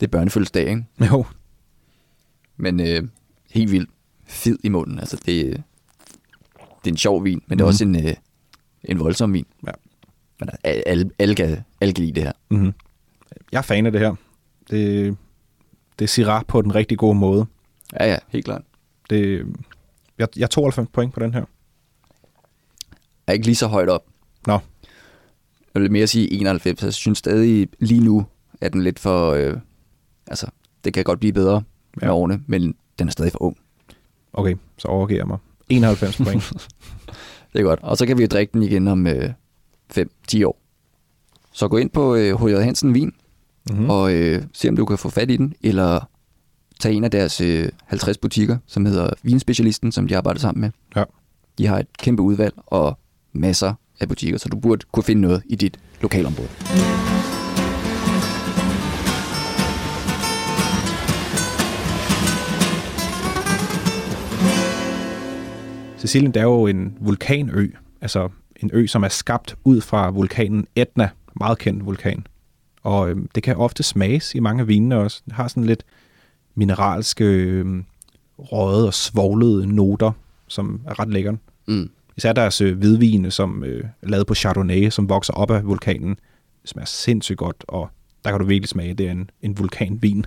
[0.00, 0.84] det er børnefødselsdag, ikke?
[1.10, 1.24] Jo,
[2.56, 3.02] Men øh,
[3.52, 3.90] helt vildt
[4.26, 4.98] fed i munden.
[4.98, 5.60] Altså, det, øh, det
[6.84, 7.68] er en sjov vin, men det er Mhm.
[7.68, 8.14] også en, øh,
[8.84, 9.46] en voldsom vin.
[9.66, 9.72] Ja.
[10.40, 12.32] Men alle, alle, kan, alle kan lide det her.
[12.50, 12.72] mm-hmm.
[13.52, 14.14] jeg er fan af det her.
[14.70, 15.16] Det,
[15.98, 17.46] det er Syrah på den rigtig gode måde.
[18.00, 18.62] Ja, ja, helt klart.
[19.10, 19.46] Det,
[20.18, 21.44] jeg, jeg er 92 point på den her.
[23.26, 24.04] Er ikke lige så højt op.
[24.46, 24.58] Nå.
[25.74, 26.82] Jeg vil mere sige 91.
[26.82, 28.26] Jeg synes stadig lige nu,
[28.60, 29.30] at den lidt for...
[29.32, 29.56] Øh,
[30.26, 30.46] altså,
[30.84, 31.62] det kan godt blive bedre
[31.94, 32.12] med Ja.
[32.14, 33.56] årene, men den er stadig for ung.
[34.32, 35.38] Okay, så overgiver jeg mig.
[35.68, 36.52] 91 point.
[37.52, 37.80] Det er godt.
[37.82, 39.30] Og så kan vi jo drikke den igen om øh,
[39.98, 40.58] 5-10 år.
[41.52, 42.62] Så gå ind på øh, H.J.
[42.64, 43.12] Hansen Vin,
[43.70, 43.84] Mm-hmm.
[43.84, 43.90] mm.
[43.90, 46.08] og øh, se om du kan få fat i den, eller
[46.80, 50.70] tage en af deres øh, 50 butikker, som hedder Vinspecialisten, som de arbejder sammen med.
[50.96, 51.04] Ja.
[51.58, 52.98] De har et kæmpe udvalg og
[53.32, 56.48] masser af butikker, så du burde kunne finde noget i dit lokalområde.
[66.02, 67.68] Sicilien det er jo en vulkanø,
[68.00, 72.26] altså en ø, som er skabt ud fra vulkanen Etna, meget kendt vulkan.
[72.82, 75.22] Og øhm, det kan ofte smages i mange af vinene også.
[75.24, 75.84] Det har sådan lidt
[76.54, 77.84] mineralske, øhm,
[78.38, 80.12] røde og svoglede noter,
[80.48, 81.34] som er ret lækkert.
[81.66, 81.90] Mm.
[82.16, 86.16] Især deres øh, hvidvine, som øh, er lavet på Chardonnay, som vokser op af vulkanen.
[86.62, 87.90] Det smager sindssygt godt, og
[88.24, 90.26] der kan du virkelig smage, det er en, en vulkanvin.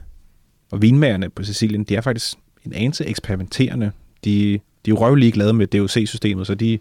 [0.71, 3.91] Og vinmagerne på Sicilien, de er faktisk en anelse eksperimenterende.
[4.25, 6.79] De, de er jo røvlige glade med DOC-systemet, så de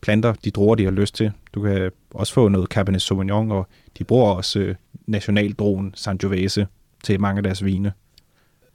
[0.00, 1.32] planter de druer, de har lyst til.
[1.54, 3.66] Du kan også få noget Cabernet Sauvignon, og
[3.98, 4.74] de bruger også øh,
[5.06, 6.66] nationaldroen Sangiovese
[7.04, 7.92] til mange af deres vine.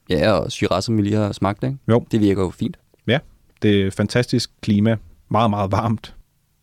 [0.10, 1.78] Ja, og Shiraz, som vi lige har smagt, ikke?
[1.88, 2.06] Jo.
[2.12, 2.78] det virker jo fint.
[3.08, 3.20] Ja,
[3.62, 4.98] det er fantastisk klima,
[5.30, 6.16] meget, meget varmt,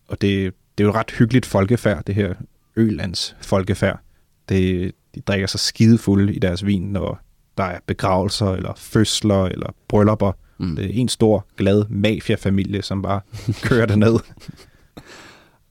[0.09, 2.35] og det, det er jo et ret hyggeligt folkefærd, det her
[2.77, 4.01] Ølands folkefærd.
[4.49, 7.20] Det, de drikker sig skidefulde i deres vin, når
[7.59, 10.33] der er begravelser, eller fødsler, eller bryllupper.
[10.61, 10.77] Mm.
[10.77, 13.20] Det er en stor, glad mafiafamilie, som bare
[13.68, 14.14] kører derned.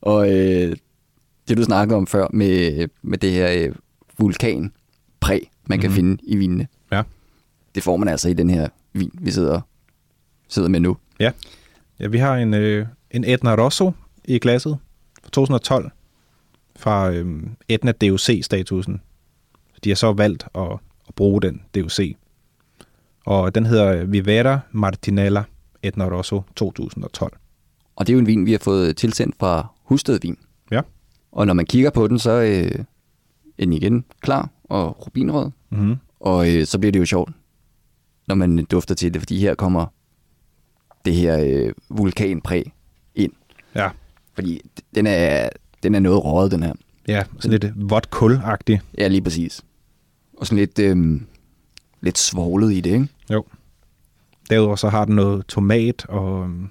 [0.01, 0.75] Og øh,
[1.47, 3.75] det, du snakkede om før med, med det her øh,
[4.17, 5.95] vulkanpræg, man kan Mhm.
[5.95, 7.03] finde i vinene, Ja.
[7.75, 9.61] det får man altså i den her vin, vi sidder,
[10.47, 10.97] sidder med nu.
[11.19, 11.31] Ja.
[11.99, 13.91] Ja, vi har en, øh, en Etna Rosso
[14.25, 14.77] i glasset
[15.23, 15.91] fra 2012
[16.75, 19.01] fra øh, Etna DOC-statusen.
[19.83, 20.71] De har så valgt at,
[21.07, 21.99] at bruge den DOC.
[23.25, 25.43] Og den hedder Vivera Martinella
[25.83, 27.37] Etna Rosso 2012.
[27.95, 30.37] Og det er jo en vin, vi har fået tilsendt fra Husted Vin.
[30.71, 30.81] Ja.
[31.31, 32.85] Og når man kigger på den, så øh,
[33.57, 35.51] er den igen klar og rubinrød.
[35.69, 35.95] Mm-hmm.
[36.19, 37.31] Og øh, så bliver det jo sjovt,
[38.27, 39.85] når man dufter til det, fordi her kommer
[41.05, 42.71] det her øh, vulkanpræg
[43.15, 43.31] ind.
[43.75, 43.89] Ja.
[44.33, 44.61] Fordi
[44.95, 45.49] den er,
[45.83, 46.73] den er noget røget, den her.
[47.07, 48.81] Ja, sådan lidt vådt kulagtigt.
[48.97, 49.61] Ja, lige præcis.
[50.37, 51.21] Og sådan lidt, øh,
[52.01, 53.07] lidt svoglet i det, ikke?
[53.31, 53.43] Jo.
[54.49, 56.69] Derudover så har den noget tomat og øhm,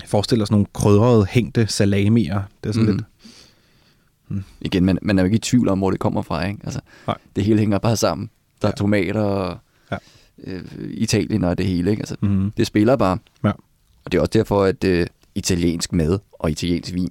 [0.00, 2.42] jeg forestiller sådan nogle krydrede, hængte salamier.
[2.64, 2.96] Det er sådan Mhm.
[2.96, 3.06] lidt...
[4.60, 6.60] Igen, man, man er jo ikke i tvivl om, hvor det kommer fra, ikke?
[6.64, 7.16] Altså, Nej.
[7.36, 8.30] det hele hænger bare sammen.
[8.62, 8.76] Der er Ja.
[8.76, 9.58] tomater og
[9.92, 9.96] Ja.
[10.44, 12.00] øh, Italien og det hele, ikke?
[12.00, 12.50] Altså, Mm-hmm.
[12.50, 13.18] det spiller bare.
[13.44, 13.52] Ja.
[14.04, 17.10] Og det er også derfor, at øh, italiensk mad og italiensk vin,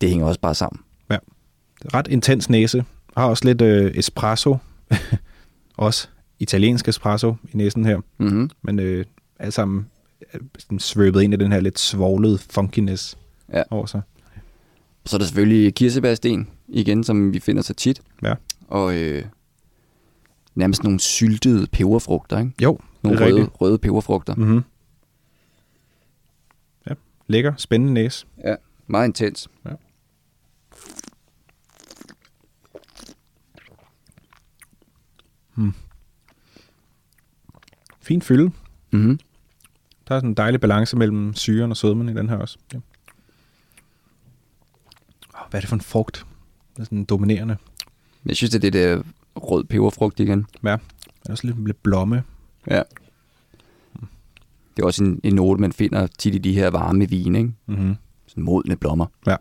[0.00, 0.80] det hænger også bare sammen.
[1.94, 2.84] Ret intens næse.
[3.16, 4.56] Har også lidt øh, espresso.
[5.76, 6.08] også
[6.40, 8.00] italiensk espresso i næsen her.
[8.18, 8.50] Mm-hmm.
[8.62, 9.04] Men øh,
[9.38, 9.86] alle sammen
[10.58, 13.18] sådan svøbet ind i den her lidt svoglede funkiness
[13.52, 13.62] Ja.
[13.70, 14.02] over sig.
[15.06, 18.00] Så er der selvfølgelig kirsebærsten igen, som vi finder så tit.
[18.22, 18.34] Ja.
[18.68, 19.24] Og øh,
[20.54, 22.52] nærmest nogle syltede peberfrugter, ikke?
[22.62, 23.60] Jo, Nogle røde, rigtigt.
[23.60, 24.34] røde peberfrugter.
[24.34, 24.62] Mm-hmm.
[26.88, 26.94] Ja,
[27.26, 28.26] lækker, spændende næse.
[28.44, 28.54] Ja,
[28.86, 29.48] meget intens.
[38.02, 38.52] Fin fylde.
[38.90, 39.18] Mm-hmm.
[40.08, 42.58] Der er sådan en dejlig balance mellem syren og sødmen i den her også.
[42.72, 42.78] Ja.
[45.50, 46.26] Hvad er det for en frugt?
[46.74, 47.56] Det er sådan dominerende.
[48.26, 49.02] Jeg synes, det er det der
[49.36, 50.46] rød peberfrugt igen.
[50.64, 50.72] Ja,
[51.04, 52.22] det er også lidt, lidt blomme.
[52.70, 52.82] Ja.
[54.76, 57.52] Det er også en, en note, man finder tit i de her varme vine, ikke?
[57.66, 57.96] Mm-hmm.
[58.26, 59.06] Sådan modne blommer.
[59.26, 59.36] Ja.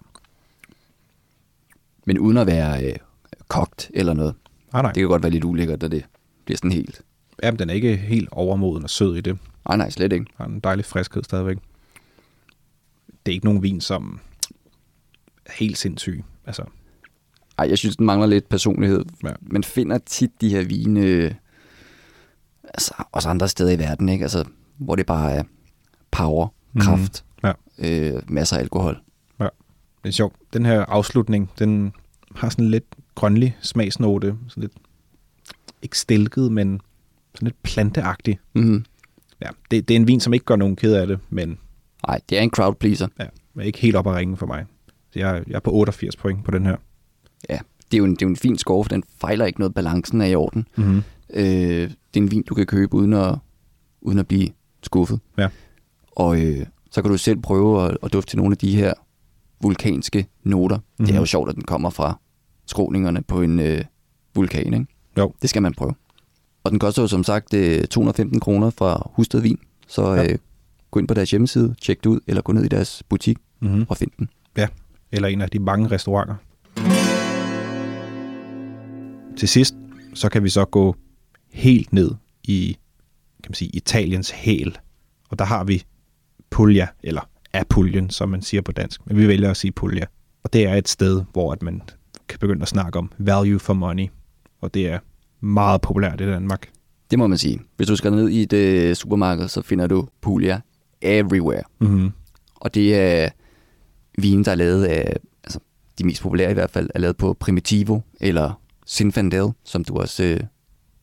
[2.06, 2.96] Men uden at være øh,
[3.48, 4.36] kogt eller noget.
[4.74, 4.92] Ah, nej.
[4.92, 6.06] Det kan godt være lidt ulækkert, når det
[6.46, 7.02] bliver sådan helt...
[7.44, 9.38] Ja, den er ikke helt overmoden og sød i det.
[9.68, 10.26] Nej, nej, slet ikke.
[10.36, 11.58] Har en dejlig friskhed stadigvæk.
[13.26, 14.20] Det er ikke nogen vin, som
[15.46, 16.24] er helt sindssyg.
[16.46, 16.64] Altså,
[17.58, 19.06] Ej, jeg synes, den mangler lidt personlighed.
[19.24, 19.32] Ja.
[19.42, 21.34] Man finder tit de her vine, øh,
[22.64, 24.24] altså også andre steder i verden, ikke?
[24.24, 24.46] Altså,
[24.78, 25.44] hvor det bare er
[26.12, 26.82] power, Mhm.
[26.82, 27.52] kraft, Ja.
[27.78, 29.00] øh, masser af alkohol.
[30.04, 30.36] det er sjovt.
[30.54, 31.94] Den her afslutning, den
[32.36, 34.36] har sådan lidt grønlig smagsnote.
[34.48, 34.74] Sådan lidt,
[35.82, 36.82] ikke stilket, men
[37.36, 38.40] sådan lidt planteagtig.
[38.56, 38.86] Mm-hmm.
[39.42, 41.58] Ja, det, det er en vin, som ikke gør nogen ked af det, men
[42.08, 43.08] Ej, det er en crowd pleaser.
[43.20, 44.66] ja, er ikke helt op at ringe for mig.
[45.12, 46.76] Så jeg, jeg er på 88 point på den her.
[47.50, 47.58] Ja,
[47.92, 49.74] det er jo en, det er jo en fin score, for den fejler ikke noget.
[49.74, 50.68] Balancen er i orden.
[50.78, 51.02] Mm-hmm.
[51.34, 53.36] Øh, det er en vin, du kan købe uden at,
[54.02, 54.50] uden at blive
[54.84, 55.20] skuffet.
[55.38, 55.48] Ja.
[56.12, 58.94] Og øh, så kan du selv prøve at, at dufte til nogle af de her
[59.62, 60.78] vulkanske noter.
[60.78, 61.06] Mm-hmm.
[61.06, 61.26] Det er jo Mhm.
[61.28, 62.20] sjovt, at den kommer fra
[62.66, 63.82] skråningerne på en øh,
[64.36, 64.86] vulkan, ikke?
[65.18, 65.34] Jo.
[65.42, 65.94] Det skal man prøve.
[66.64, 69.60] Og den koster jo som sagt øh, 215 kroner fra Husted Vin.
[69.88, 70.32] Så Ja.
[70.32, 70.38] øh,
[70.92, 73.86] gå ind på deres hjemmeside, tjek det ud, eller gå ned i deres butik Mm-hmm.
[73.90, 74.30] og find den.
[75.12, 76.36] eller en af de mange restauranter.
[79.38, 79.76] Til sidst,
[80.14, 80.96] så kan vi så gå
[81.54, 82.12] helt ned
[82.44, 82.78] i
[83.44, 84.78] kan man sige, Italiens hæl.
[85.30, 85.84] Og der har vi
[86.50, 89.02] Puglia, eller Apulien, som man siger på dansk.
[89.08, 90.06] Men vi vælger at sige Puglia.
[90.44, 91.82] Og det er et sted, hvor at man
[92.30, 94.08] kan begynde at snakke om value for money.
[94.62, 95.00] Og det er
[95.42, 96.70] meget populært i Danmark.
[97.12, 97.60] Det må man sige.
[97.78, 100.62] Hvis du skal ned i et øh, supermarked, så finder du Puglia
[101.02, 101.64] everywhere.
[101.80, 102.12] Mm-hmm.
[102.56, 103.30] Og det er
[104.18, 105.60] vin, der er lavet af, altså
[105.98, 110.24] de mest populære i hvert fald, er lavet på Primitivo eller Zinfandel, som du også
[110.24, 110.40] øh,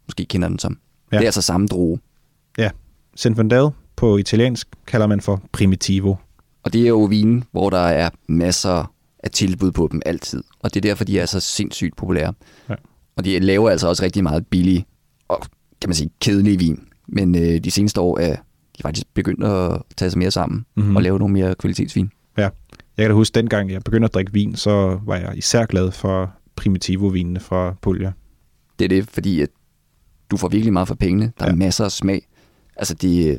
[0.09, 0.72] måske kender den som.
[0.72, 1.16] Ja.
[1.16, 1.18] Ja.
[1.18, 2.01] Det er altså samme droge.
[3.16, 6.14] Zinfandel på italiensk kalder man for Primitivo.
[6.62, 10.42] Og det er jo vine, hvor der er masser af tilbud på dem altid.
[10.61, 12.33] Og det er derfor, de er så sindssygt populære.
[12.68, 12.75] Ja.
[13.17, 14.87] Og de laver altså også rigtig meget billig
[15.29, 15.41] og,
[15.81, 16.81] kan man sige, kedelig vin.
[17.09, 18.37] Men øh, de seneste år er
[18.79, 20.83] de faktisk begyndt at tage sig mere sammen Mhm.
[20.85, 20.97] mm-hmm.
[20.97, 22.11] og lave nogle mere kvalitetsvin.
[22.37, 22.51] Jeg
[23.05, 26.33] kan da huske, dengang jeg begyndte at drikke vin, så var jeg især glad for
[26.57, 28.13] Primitivo-vinene fra Puglia.
[28.79, 29.49] Det er det, fordi at
[30.31, 31.33] du får virkelig meget for pengene.
[31.39, 31.55] Der er Ja.
[31.57, 32.27] masser af smag.
[32.77, 33.37] Altså, det er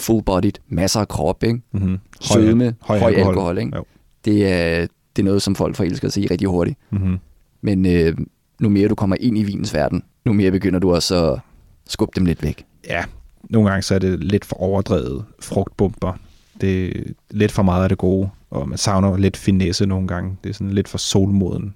[0.00, 1.60] full-bodied, masser af krop, ikke?
[1.72, 1.98] Mm-hmm.
[2.20, 3.76] Sødme, høj, høj alkohol, alkohol ikke?
[3.76, 3.84] Jo.
[4.24, 6.78] Det er, det er noget, som folk forelsker sig i rigtig hurtigt.
[6.90, 7.18] Mm-hmm.
[7.60, 8.16] Men øh,
[8.60, 11.40] nu mere du kommer ind i vinens verden, nu mere begynder du også at
[11.86, 12.64] skubbe dem lidt væk.
[12.88, 13.04] Ja,
[13.50, 16.12] nogle gange så er det lidt for overdrevet frugtbomber.
[16.60, 20.36] Det er lidt for meget af det gode, og man savner lidt finesse nogle gange.
[20.44, 21.74] Det er sådan lidt for solmoden.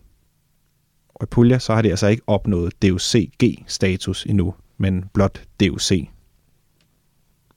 [1.14, 5.92] Og i Puglia, så har de altså ikke opnået DOCG-status endnu, men blot DOC.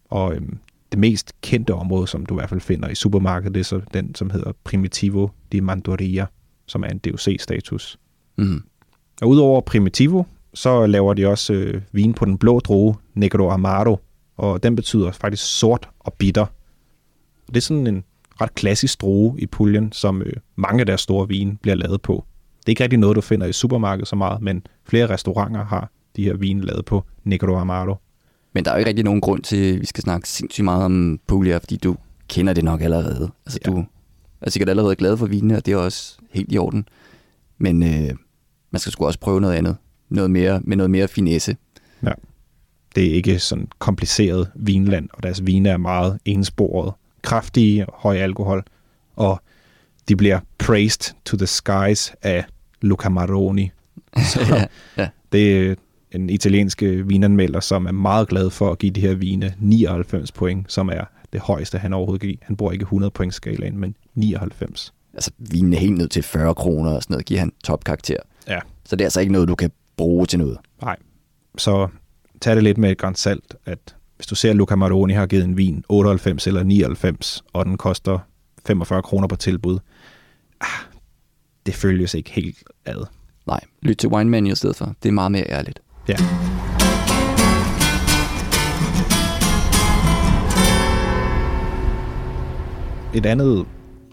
[0.05, 0.57] Og øhm,
[0.91, 3.81] det mest kendte område, som du i hvert fald finder i supermarkedet, det er så
[3.93, 6.25] den, som hedder Primitivo di Mandoria,
[6.65, 7.99] som er en DOC-status.
[8.38, 8.63] Mm.
[9.23, 13.97] Og udover Primitivo, så laver de også øh, vin på den blå droge, Negro Amaro,
[14.38, 16.45] og den betyder faktisk sort og bitter.
[17.47, 18.03] Det er sådan en
[18.41, 22.25] ret klassisk droge i puljen, som øh, mange af deres store vine bliver lavet på.
[22.59, 25.89] Det er ikke rigtig noget, du finder i supermarkedet så meget, men flere restauranter har
[26.15, 27.95] de her vine lavet på Negro Amaro.
[28.53, 30.86] Men der er jo ikke rigtig nogen grund til, at vi skal snakke sindssygt meget
[30.86, 31.95] om Puglia, fordi du
[32.27, 33.31] kender det nok allerede.
[33.45, 33.71] Altså, Ja.
[33.71, 33.86] du
[34.41, 36.88] er sikkert allerede glad for vinene, og det er også helt i orden.
[37.57, 38.09] Men øh,
[38.73, 39.77] man skal sgu også prøve noget andet.
[40.09, 41.57] Noget mere, med noget mere finesse.
[42.95, 48.63] Det er ikke sådan kompliceret vinland, og deres vine er meget ensporet, kraftige, høj alkohol,
[49.15, 49.41] og
[50.07, 52.45] de bliver praised to the skies af
[52.81, 53.71] Luca Maroni.
[54.33, 54.65] Så ja,
[54.97, 55.09] ja.
[55.31, 55.75] det er
[56.12, 60.71] en italiensk vinanmelder, som er meget glad for at give de her vine 99 point,
[60.71, 62.38] som er det højeste, han overhovedet kan give.
[62.41, 64.93] Han bruger ikke 100 point skalaen, men 99.
[65.13, 68.17] Altså, vinen er helt ned til 40 kroner og sådan noget, giver han topkarakter.
[68.47, 68.60] Ja.
[68.86, 70.58] Så det er altså ikke noget, du kan bruge til noget.
[70.82, 70.95] Nej.
[71.58, 71.88] Så
[72.41, 75.25] tag det lidt med et græns salt, at hvis du ser, at Luca Maroni har
[75.25, 78.19] givet en vin 98 eller 99, og den koster
[78.65, 79.79] 45 kroner på tilbud,
[80.62, 80.67] ah,
[81.65, 83.06] det følges ikke helt ad.
[83.47, 84.95] Nej, lyt til Wine Menu i stedet for.
[85.03, 85.82] Det er meget mere ærligt.
[86.08, 86.15] Ja.
[93.15, 93.65] Et andet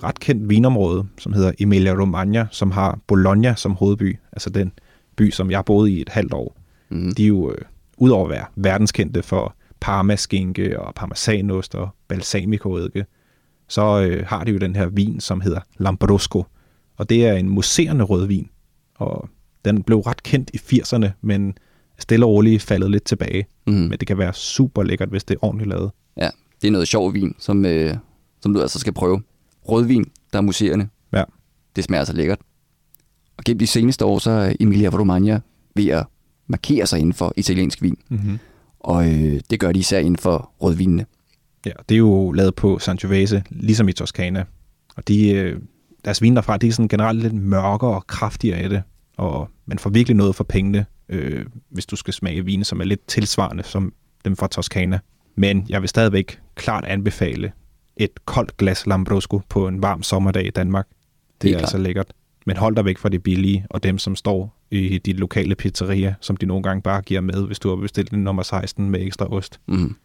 [0.05, 4.73] ret kendt vinområde, som hedder Emilia Romagna, som har Bologna som hovedby, altså den
[5.17, 6.57] by, som jeg boede i et halvt år.
[6.89, 7.15] Mm.
[7.15, 7.59] De er jo, øh,
[7.99, 13.05] udover at være verdenskendte for parmaskinke og parmesanost og balsamico-eddike,
[13.69, 16.45] så øh, har de jo den her vin, som hedder Lambrusco.
[16.97, 18.49] Og det er en muserende rødvin.
[18.95, 19.29] Og
[19.65, 21.55] den blev ret kendt i 80'erne, men
[21.99, 23.47] stille og roligt faldet lidt tilbage.
[23.67, 23.73] Mm.
[23.73, 25.91] Men det kan være super lækkert, hvis det er ordentligt lavet.
[26.17, 26.29] Ja,
[26.63, 27.95] det er noget sjov vin, som, øh,
[28.41, 29.23] som du altså skal prøve.
[29.68, 30.88] Rødvin, der er muserende.
[31.12, 31.25] Ja.
[31.77, 32.38] Det smager så lækkert.
[33.37, 35.40] Og gennem de seneste år, så er Emilia Romagna
[35.75, 36.07] ved at
[36.46, 37.96] markere sig inden for italiensk vin.
[38.09, 38.38] Mm-hmm.
[38.81, 41.07] Og øh, det gør de især inden for rødvinene.
[41.66, 44.44] Ja, det er jo lavet på Sangiovese, ligesom i Toscana.
[44.96, 45.61] Og de, øh,
[46.05, 48.83] deres vin derfra, de er sådan generelt lidt mørkere og kraftigere af det.
[49.16, 52.85] Og man får virkelig noget for pengene, øh, hvis du skal smage vine, som er
[52.85, 53.92] lidt tilsvarende som
[54.25, 54.99] dem fra Toscana.
[55.37, 57.53] Men jeg vil stadigvæk klart anbefale
[58.01, 60.89] et koldt glas Lambrusco på en varm sommerdag i Danmark.
[61.43, 61.63] Det Helt er klart.
[61.63, 62.13] altså lækkert.
[62.47, 66.15] Men hold dig væk fra det billige, og dem, som står i dit lokale pizzeria,
[66.21, 69.01] som de nogle gange bare giver med, hvis du har bestilt en nummer 16 med
[69.07, 69.61] ekstra ost.
[69.69, 69.97] Mm.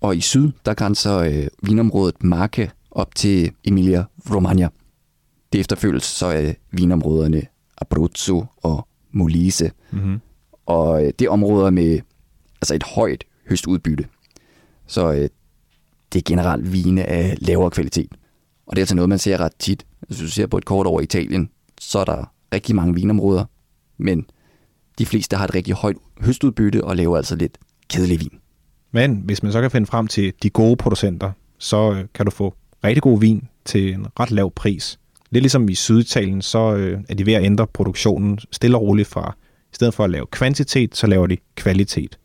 [0.00, 4.68] Og i syd, der grænser øh, vinområdet Marche op til Emilia Romagna.
[5.52, 7.42] Det efterfølges så af vinområderne
[7.78, 9.70] Abruzzo og Molise.
[9.90, 10.20] Mm-hmm.
[10.66, 12.00] Og øh, det er områder med
[12.62, 14.04] altså et højt høstudbytte.
[14.86, 15.28] Så øh,
[16.14, 18.14] det er generelt vine af lavere kvalitet.
[18.66, 19.86] Og det er altså noget, man ser ret tit.
[20.00, 21.50] Hvis du ser på et kort over Italien,
[21.80, 23.44] så er der rigtig mange vinområder,
[23.98, 24.26] men
[24.98, 28.38] de fleste har et rigtig højt høstudbytte og laver altså lidt kedelig vin.
[28.92, 32.30] Men hvis man så kan finde frem til de gode producenter, så øh, kan du
[32.30, 34.98] få rigtig god vin til en ret lav pris.
[35.30, 39.08] Lidt ligesom i Syditalien, så øh, er de ved at ændre produktionen stille og roligt
[39.08, 39.36] fra,
[39.72, 42.18] i stedet for at lave kvantitet, så laver de kvalitet.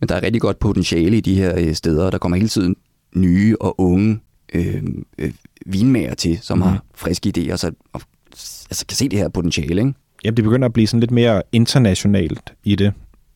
[0.00, 2.76] Men der er rigtig godt potentiale i de her øh, steder, der kommer hele tiden
[3.14, 4.20] nye og unge
[4.54, 4.82] øh,
[5.18, 5.32] øh,
[5.66, 6.62] vinmager til, som mm.
[6.62, 8.00] har friske idéer, så og,
[8.70, 9.80] altså, kan se det her potentiale.
[9.80, 9.94] Ikke?
[10.24, 12.92] Jamen, det begynder at blive sådan lidt mere internationalt i det,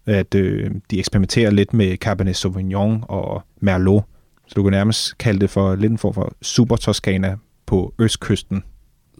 [0.06, 4.04] at øh, de eksperimenterer lidt med Cabernet Sauvignon og Merlot.
[4.46, 7.36] Så du kan nærmest kalde det for lidt en form for super Toscana
[7.66, 8.62] på østkysten.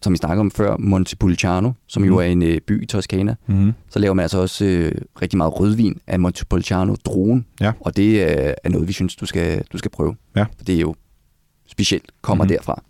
[0.02, 2.18] Som vi snakkede om før, Montepulciano, som jo Mhm.
[2.20, 3.72] er en øh, by i Toscana, Mm-hmm.
[3.90, 7.72] så laver man altså også øh, rigtig meget rødvin af Montepulciano-druen, Ja.
[7.80, 10.16] og det øh, er noget, vi synes, du skal, du skal prøve.
[10.36, 10.42] Ja.
[10.56, 10.94] For det er jo
[11.66, 12.48] specielt, kommer mm.
[12.48, 12.82] derfra.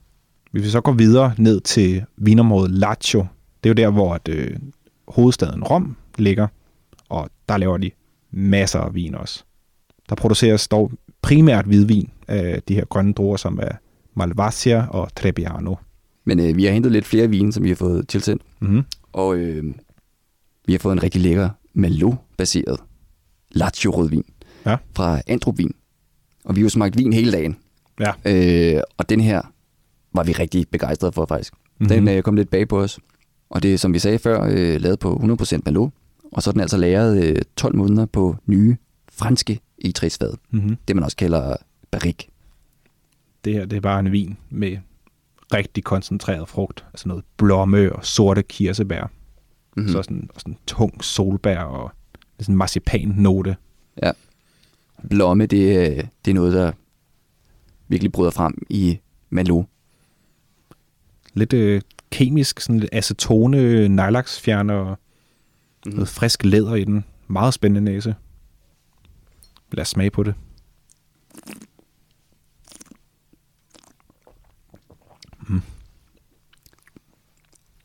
[0.53, 3.27] Hvis vi så går videre ned til vinområdet Lazio,
[3.65, 4.57] det er jo der, hvor at, øh,
[5.09, 6.47] hovedstaden Rom ligger,
[7.09, 7.91] og der laver de
[8.31, 9.45] masser af vin også.
[10.09, 10.93] Der produceres dog
[11.23, 13.71] primært hvidvin af de her grønne druer, som er
[14.15, 15.75] Malvasia og Trebbiano.
[16.29, 18.83] Men øh, vi har hentet lidt flere vine, som vi har fået tilsendt, Mm-hmm.
[19.13, 19.65] og øh,
[20.67, 22.81] vi har fået en rigtig lækker Malo-baseret
[23.51, 24.25] Lazio-rødvin
[24.67, 24.77] Ja.
[24.97, 25.75] fra Andrup Vin.
[26.45, 27.57] Og vi har jo smagt vin hele dagen.
[28.01, 28.13] Ja.
[28.77, 29.43] Øh, og den her
[30.15, 31.53] var vi rigtig begejstrede for faktisk.
[31.81, 31.89] Mhm.
[31.89, 32.99] Den øh, kom lidt bag på os.
[33.51, 35.89] Og det er, som vi sagde før, øh, lavet på 100% Malo.
[36.33, 38.77] Og så er den altså lagret øh, 12 måneder på nye
[39.13, 40.33] franske E3-fad.
[40.51, 40.77] Mm-hmm.
[40.89, 41.57] Det man også kalder
[41.91, 42.29] barrique.
[43.45, 44.77] Det her det er bare en vin med
[45.55, 46.85] rigtig koncentreret frugt.
[46.95, 49.03] Altså noget blomme og sorte kirsebær.
[49.03, 49.83] Mm-hmm.
[49.83, 49.89] Mm.
[49.93, 51.93] Så sådan, og sådan tung solbær og
[52.41, 53.57] sådan marcipan-note.
[55.11, 56.73] Blomme, det, det er noget, der
[57.89, 58.99] virkelig bryder frem i
[59.31, 59.63] Malo.
[61.35, 61.81] Lidt øh,
[62.11, 64.99] kemisk, sådan lidt acetone, nejlaksfjerner og
[65.87, 65.95] Mhm.
[65.95, 67.05] noget frisk læder i den.
[67.29, 68.15] Meget spændende næse.
[69.73, 70.35] Lad os smage på det.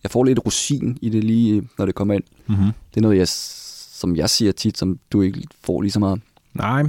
[0.04, 2.24] Jeg får lidt rosin i det lige, når det kommer ind.
[2.48, 2.66] Mm-hmm.
[2.66, 6.22] Det er noget, jeg, som jeg siger tit, som du ikke får lige så meget.
[6.54, 6.84] Nej,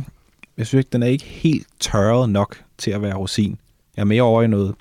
[0.57, 3.59] jeg synes ikke, den er ikke helt tørret nok til at være rosin.
[3.97, 4.75] Jeg er mere over i noget,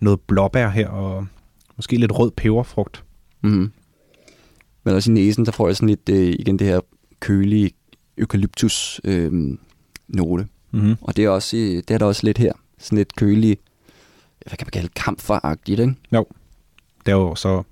[0.00, 1.26] noget blåbær her, og
[1.76, 3.04] måske lidt rød peberfrugt.
[3.42, 3.72] Mm-hmm.
[4.84, 6.80] Men også i næsen, der får jeg sådan lidt, øh, igen det her
[7.20, 7.70] kølige
[8.18, 9.58] eukalyptus øh,
[10.08, 10.46] note.
[10.70, 10.96] Mm-hmm.
[11.00, 12.52] Og det er, også, øh, det er der også lidt her.
[12.78, 13.58] Sådan lidt kølig,
[14.46, 15.94] hvad kan man kalde, kamferagtigt, ikke?
[16.12, 16.18] Jo.
[16.18, 16.39] Der
[17.08, 17.62] er jo så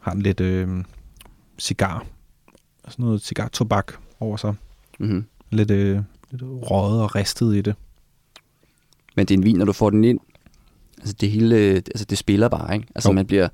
[0.00, 0.68] har den lidt øh,
[1.58, 2.06] cigar.
[2.88, 4.54] Sådan noget cigartobak over sig.
[4.98, 5.24] Mm-hmm.
[5.50, 7.74] Lidt, øh, lidt røget og ristet i det.
[9.16, 10.20] Men det er en vin, når du får den ind.
[10.98, 12.86] Altså det hele, øh, altså det spiller bare, ikke?
[12.94, 13.12] Altså Jo.
[13.12, 13.48] man bliver,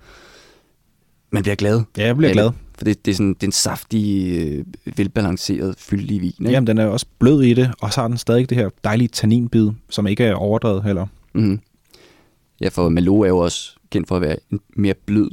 [1.30, 1.82] man bliver glad.
[1.96, 2.44] Ja, jeg bliver glad.
[2.44, 2.54] det.
[2.78, 4.64] For det, det er sådan det er en saftig, øh,
[4.98, 6.50] velbalanceret, fyldig vin, ikke?
[6.50, 9.08] Jamen, den er også blød i det, og så har den stadig det her dejlige
[9.08, 11.06] tanninbid, som ikke er overdrevet heller.
[11.34, 11.60] Mm-hmm.
[12.60, 15.30] Ja, for Malo er jo også kendt for at være en mere blød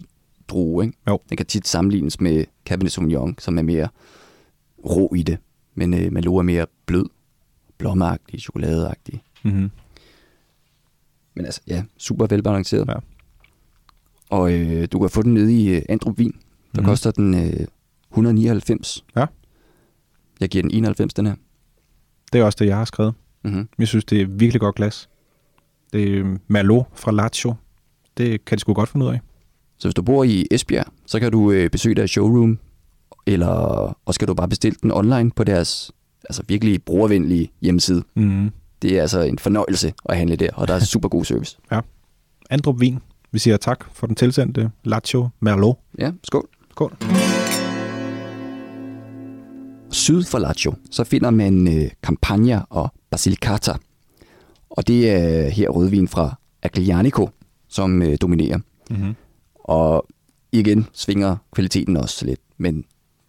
[0.48, 0.98] drue, ikke?
[1.08, 1.20] Jo.
[1.30, 3.88] Den kan tit sammenlignes med Cabernet Sauvignon, som er mere
[4.86, 5.38] rå i det.
[5.76, 7.06] Men øh, Malo er mere blød,
[7.78, 9.24] blommeagtig, chokoladeagtig.
[9.44, 9.72] Mm-hmm.
[11.36, 12.88] Men altså, ja, super velbalanceret.
[12.88, 12.94] Ja.
[14.30, 16.32] Og øh, du kan få den nede i øh, Andrup Vin.
[16.32, 16.38] Der
[16.74, 16.82] Mhm.
[16.82, 16.86] mm.
[16.86, 17.68] koster den øh,
[18.12, 19.06] 199.
[19.16, 19.26] Ja.
[20.40, 21.36] Jeg giver den 91, den her.
[22.34, 23.14] Det er også det, jeg har skrevet.
[23.44, 23.68] Mm-hmm.
[23.80, 25.10] Jeg synes, det er virkelig godt glas.
[25.94, 27.54] Det er øh, Merlot fra Lazio.
[28.18, 29.20] Det kan de sgu godt finde ud af.
[29.78, 32.60] Så hvis du bor i Esbjerg, så kan du øh, besøge deres showroom,
[33.26, 33.48] eller
[34.06, 35.92] også kan du bare bestille den online på deres
[36.30, 38.04] altså virkelig brugervenlige hjemmeside.
[38.16, 38.52] Mm.
[38.82, 41.58] Det er altså en fornøjelse at handle der, og der er super god service.
[42.50, 43.00] Andrup Vin.
[43.32, 45.78] Vi siger tak for den tilsendte Lazio Merlot.
[46.00, 46.48] Ja, skål.
[46.72, 46.98] Skål.
[49.92, 53.74] Syd for Lazio, så finder man øh, Campagna og Basilicata.
[54.70, 57.30] Og det er her rødvin fra Aglianico,
[57.76, 58.60] som øh, dominerer.
[58.90, 59.14] Mm-hmm.
[59.56, 60.06] Og
[60.52, 62.40] igen svinger kvaliteten også lidt.
[62.58, 62.86] Men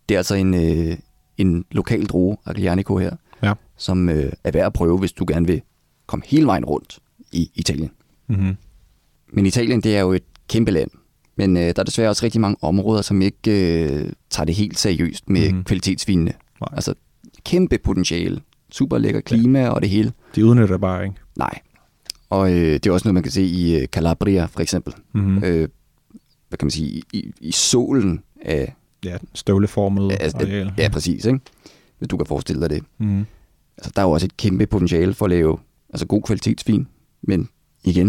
[0.09, 0.97] det er altså en, øh,
[1.39, 3.53] en lokal druge, Aglianico her, Ja.
[3.77, 5.63] som øh, er værd at prøve, hvis du gerne vil
[6.07, 6.99] komme hele vejen rundt
[7.33, 7.91] i Italien.
[8.29, 8.57] Mm-hmm.
[9.33, 10.91] Men Italien, det er jo et kæmpe land.
[11.37, 14.79] Men øh, der er desværre også rigtig mange områder, som ikke øh, tager det helt
[14.79, 15.51] seriøst med Mhm.
[15.51, 15.65] mm-hmm.
[15.65, 16.33] kvalitetsvinene.
[16.61, 16.69] Nej.
[16.73, 16.95] Altså
[17.45, 18.41] kæmpe potentiale.
[18.71, 19.69] Super lækker klima ja.
[19.71, 20.13] og det hele.
[20.35, 21.17] De udnytter bare, ikke?
[21.37, 21.59] Nej.
[22.31, 24.95] Og øh, det er også noget, man kan se i øh, Calabria for eksempel.
[25.15, 25.33] Mm-hmm.
[25.35, 25.45] Mm.
[25.45, 25.69] Øh,
[26.49, 27.03] hvad kan man sige?
[27.13, 28.75] I, i solen af...
[29.05, 30.73] Ja, støvleformet Altså, areal.
[30.79, 31.25] Ja, præcis.
[31.25, 31.41] Ikke?
[31.99, 32.83] Hvis du kan forestille dig det.
[32.99, 33.27] Mm-hmm.
[33.79, 35.59] Altså, der er jo også et kæmpe potentiale for at lave
[35.91, 36.87] altså, god kvalitetsvin.
[37.23, 37.49] Men
[37.85, 38.07] igen,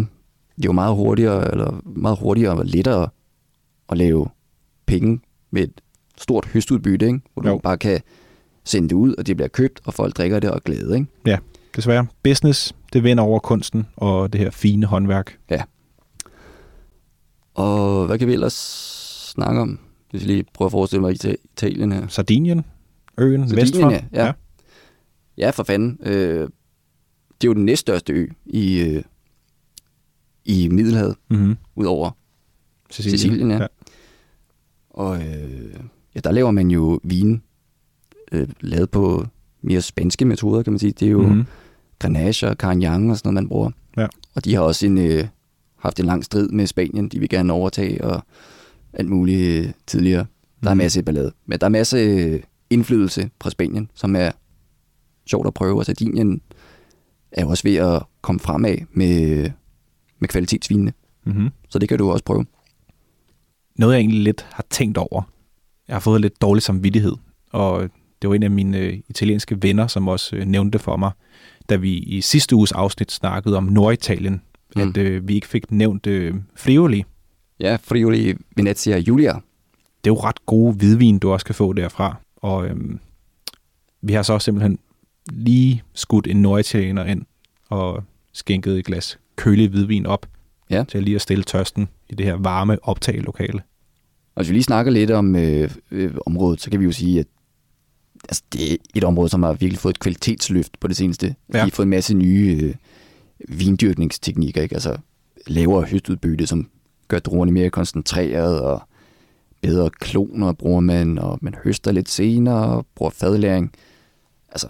[0.55, 3.09] det er jo meget hurtigere, eller meget hurtigere og lettere
[3.89, 4.27] at lave
[4.85, 5.19] penge
[5.51, 5.81] med et
[6.17, 7.19] stort høstudbytte, ikke?
[7.33, 7.57] hvor du Jo.
[7.57, 7.99] bare kan
[8.63, 10.95] sende det ud, og det bliver købt, og folk drikker det og er glade.
[10.95, 11.07] Ikke?
[11.25, 11.37] Ja,
[11.75, 12.05] desværre.
[12.23, 15.39] Business, det vinder over kunsten og det her fine håndværk.
[17.53, 18.53] Og hvad kan vi ellers
[19.35, 19.79] snakke om?
[20.11, 22.07] Hvis jeg lige prøver at forestille mig Ita- Italien her.
[22.07, 22.65] Sardinien,
[23.17, 23.91] øen Sardinien, vestfra.
[23.91, 24.25] ja.
[24.25, 24.31] Ja.
[25.37, 25.97] Ja, for fanden.
[26.03, 26.39] Øh,
[27.41, 29.03] det er jo den næststørste ø i, øh,
[30.45, 31.57] i Middelhavet, Mm-hmm.
[31.75, 32.11] udover
[32.89, 33.19] Sicilien.
[33.19, 33.67] Sicilien, ja.
[34.89, 35.73] Og øh,
[36.15, 37.41] ja, der laver man jo vin
[38.31, 39.25] øh, lavet på
[39.61, 40.91] mere spanske metoder, kan man sige.
[40.91, 41.27] Det er jo mm.
[41.27, 41.45] Mm-hmm.
[41.99, 43.71] Grenache og Carignan og sådan noget, man bruger.
[43.97, 44.07] Ja.
[44.35, 45.27] Og de har også en, øh,
[45.79, 47.09] haft en lang strid med Spanien.
[47.09, 48.21] De vil gerne overtage og
[48.93, 50.25] alt muligt øh, tidligere.
[50.63, 50.77] Der er Mhm.
[50.77, 51.31] masser af ballade.
[51.45, 54.31] Men der er masser af indflydelse fra Spanien, som er
[55.25, 55.79] sjovt at prøve.
[55.79, 56.41] Og Sardinien
[57.31, 59.49] er jo også ved at komme fremad med,
[60.19, 60.93] med kvalitetsvinene.
[61.25, 61.49] Mm-hmm.
[61.69, 62.45] Så det kan du også prøve.
[63.75, 65.21] Noget, jeg egentlig lidt har tænkt over.
[65.87, 67.13] Jeg har fået lidt dårlig samvittighed,
[67.51, 67.89] og
[68.21, 71.11] det var en af mine øh, italienske venner, som også øh, nævnte for mig,
[71.69, 74.41] da vi i sidste uges afsnit snakkede om Norditalien,
[74.75, 74.81] mm.
[74.81, 77.03] At øh, vi ikke fik nævnt øh, Friuli.
[77.59, 79.31] Ja, Friuli, Venezia, Julia.
[80.03, 82.99] Det er jo ret gode hvidvin, du også kan få derfra, og øhm,
[84.01, 84.79] vi har så simpelthen
[85.31, 87.25] lige skudt en norditaliener ind
[87.69, 88.03] og
[88.33, 90.25] skænket et glas kølig hvidvin op,
[90.69, 90.83] Ja.
[90.87, 93.61] til lige at stille tørsten i det her varme optagelokale.
[94.35, 97.19] Og hvis vi lige snakker lidt om øh, øh, området, så kan vi jo sige,
[97.19, 97.27] at
[98.29, 101.35] altså, det er et område, som har virkelig fået et kvalitetsløft på det seneste.
[101.53, 101.57] Ja.
[101.57, 102.75] De har fået en masse nye øh,
[103.59, 104.75] vindyrkningsteknikker, ikke?
[104.75, 104.97] altså
[105.47, 106.69] lavere høstudbytte, som
[107.07, 108.81] gør druerne mere koncentreret, og
[109.61, 113.71] bedre kloner bruger man, og man høster lidt senere, og bruger fadlæring.
[114.49, 114.67] Altså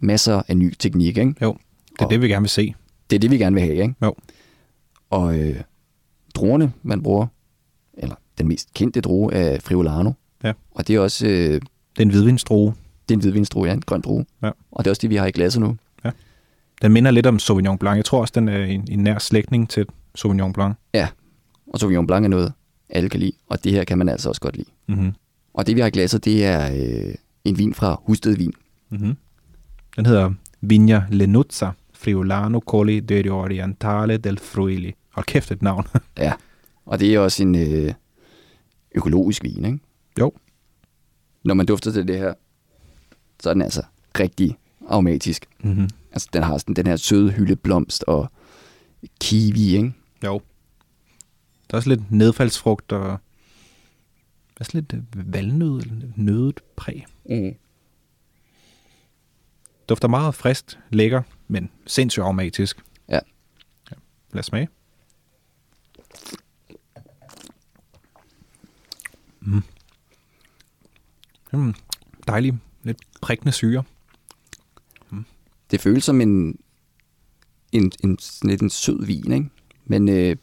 [0.00, 1.34] masser af ny teknik, ikke?
[1.42, 1.52] Jo,
[1.92, 2.74] det er Og- det, vi gerne vil se.
[3.10, 3.94] det er det, vi gerne vil have, ikke?
[4.02, 4.14] Jo.
[5.10, 5.60] Og øh,
[6.34, 7.26] druerne, man bruger,
[7.98, 10.12] eller den mest kendte drue, er Friulano.
[10.44, 10.52] Ja.
[10.70, 11.60] Og det er også øh, Det
[11.98, 12.74] er en hvidvinsdrue.
[13.10, 14.24] Det er en hvidvinsdrue, ja, en grøn drue.
[14.42, 14.50] Ja.
[14.70, 15.76] Og det er også det, vi har i glasset nu.
[16.82, 17.96] Den minder lidt om Sauvignon Blanc.
[17.96, 20.74] Jeg tror også, den er en, en nær slægtning til Sauvignon Blanc.
[21.66, 22.52] Og Sauvignon Blanc er noget,
[22.88, 24.68] alle kan lide, og det her kan man altså også godt lide.
[24.86, 25.12] Mm-hmm.
[25.54, 28.52] Og det, vi har i glasset, det er øh, en vin fra Husted Vin.
[28.90, 29.16] Mm-hmm.
[29.96, 34.94] Den hedder Vigna Lenuzza Friulano Colli de Orientale del Friuli.
[35.10, 35.84] Hold kæft et navn.
[36.18, 36.32] Ja.
[36.86, 37.94] Og det er også en øh,
[38.94, 39.78] økologisk vin, ikke?
[40.20, 40.32] Jo.
[41.44, 42.34] Når man dufter til det her,
[43.42, 43.82] så er den altså
[44.18, 45.46] rigtig aromatisk.
[45.60, 45.88] mm-hmm.
[46.12, 48.30] Altså, den har sådan den her søde hyldeblomst og
[49.20, 49.92] kiwi, ikke?
[50.24, 50.40] Jo.
[51.70, 53.18] Der er også lidt nedfaldsfrugt og
[54.60, 57.06] også lidt øh, valnød, eller nødet præg.
[57.24, 57.54] Mm.
[59.88, 62.82] Dufter meget frisk, lækker, men sindssygt aromatisk.
[63.08, 63.18] Ja.
[63.90, 63.96] ja.
[64.32, 64.68] Lad os smage.
[69.40, 69.62] Mm.
[71.52, 71.74] Mm.
[72.26, 73.82] Dejlig, lidt prikkende syre.
[75.70, 76.58] Det føles som en,
[77.72, 79.48] en, en, sådan lidt en sød vin, ikke?
[79.84, 80.36] Men øh,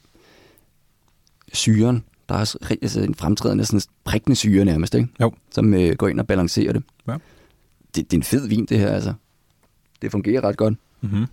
[1.54, 5.08] syren, der er altså en fremtrædende sådan prikkende syre nærmest, ikke?
[5.22, 5.32] Jo.
[5.52, 6.84] Som øh, går ind og balancerer det.
[7.08, 7.14] Ja.
[7.96, 8.12] det.
[8.12, 9.14] Det er en fed vin, det her, altså.
[10.02, 10.74] Det fungerer ret godt.
[11.02, 11.26] Mm-hmm.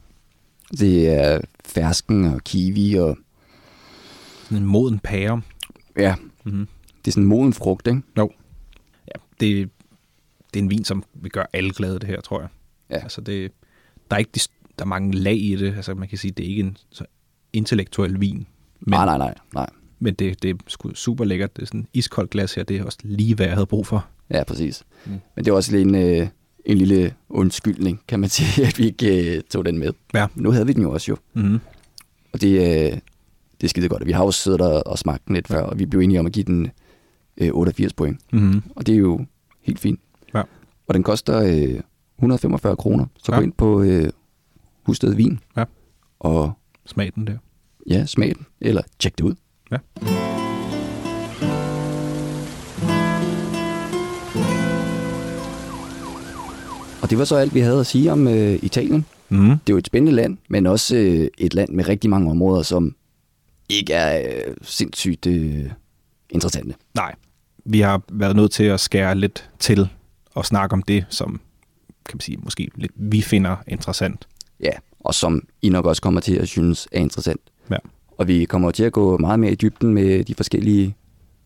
[0.70, 3.18] Det er fersken og kiwi og
[4.44, 5.42] Sådan en moden pære.
[5.96, 6.68] ja, Mm-hmm.
[7.04, 8.02] det er sådan en moden frugt, ikke?
[9.08, 9.70] Ja, det,
[10.54, 12.48] det er en vin, som vil gøre alle glade, det her, tror jeg.
[12.90, 12.96] Ja.
[13.02, 13.52] Altså, det,
[14.10, 14.40] der er ikke de,
[14.78, 15.76] der er mange lag i det.
[15.76, 17.04] Altså, man kan sige, det er ikke en så
[17.52, 18.36] intellektuel vin.
[18.36, 18.46] Men,
[18.90, 19.66] Nej, nej, nej, nej.
[19.98, 21.56] men det, det er super lækkert.
[21.56, 22.62] Det er sådan en iskoldt glas her.
[22.62, 24.06] Det er også lige, hvad jeg havde brug for.
[24.30, 24.84] Ja, præcis.
[25.06, 25.12] Mm.
[25.12, 25.20] Mm.
[25.36, 26.28] Men det er også lidt en, øh,
[26.64, 29.92] en lille undskyldning, kan man sige, at vi ikke øh, tog den med.
[30.14, 30.26] Ja.
[30.34, 31.16] Nu havde vi den jo også jo.
[31.34, 31.60] Mm-hmm.
[32.32, 32.98] Og det, øh,
[33.60, 34.02] det er skide godt.
[34.02, 36.20] Og Vi har også siddet der og smagt den lidt før, og vi blev enige
[36.20, 36.70] om at give den
[37.36, 38.20] øh, 88 point.
[38.32, 38.62] Mm-hmm.
[38.76, 39.26] Og det er jo
[39.62, 40.00] helt fint.
[40.88, 41.80] Og den koster øh,
[42.18, 43.06] 145 kroner.
[43.22, 43.38] Så Ja.
[43.38, 44.10] gå ind på øh,
[44.82, 45.64] Husted Vin Ja.
[46.20, 46.52] og
[46.86, 47.36] Smag den der.
[47.90, 49.34] ja, smag den, eller tjek det ud.
[49.70, 49.78] Ja.
[57.02, 59.04] Og det var så alt, vi havde at sige om øh, Italien.
[59.28, 59.48] Mm-hmm.
[59.48, 62.62] Det er jo et spændende land, men også øh, et land med rigtig mange områder,
[62.62, 62.94] som
[63.68, 65.70] ikke er øh, sindssygt øh,
[66.30, 66.74] interessante.
[66.94, 67.14] Nej,
[67.64, 69.88] vi har været nødt til at skære lidt til
[70.34, 71.40] og snakke om det, som
[72.06, 74.28] kan man sige, måske lidt, vi finder interessant.
[74.60, 74.70] Ja,
[75.00, 77.40] og som I nok også kommer til at synes er interessant.
[77.70, 77.76] Ja.
[78.18, 80.94] Og vi kommer til at gå meget mere i dybden med de forskellige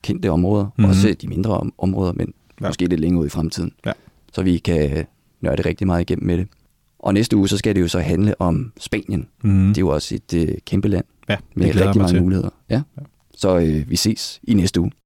[0.02, 0.72] kendte områder, Mhm.
[0.76, 0.90] mm-hmm.
[0.90, 2.66] også de mindre om- områder, men Ja.
[2.66, 3.72] måske lidt længere ud i fremtiden.
[3.86, 3.92] Ja.
[4.32, 5.06] Så vi kan
[5.40, 6.48] nørde rigtig meget igennem med det.
[6.98, 9.28] Og næste uge, så skal det jo så handle om Spanien.
[9.42, 9.66] Mm.
[9.68, 12.22] Det er jo også et øh, kæmpe land ja, med rigtig mange til.
[12.22, 12.50] muligheder.
[12.70, 12.82] Ja.
[12.96, 13.02] Ja.
[13.34, 14.90] Så øh, vi ses i næste uge.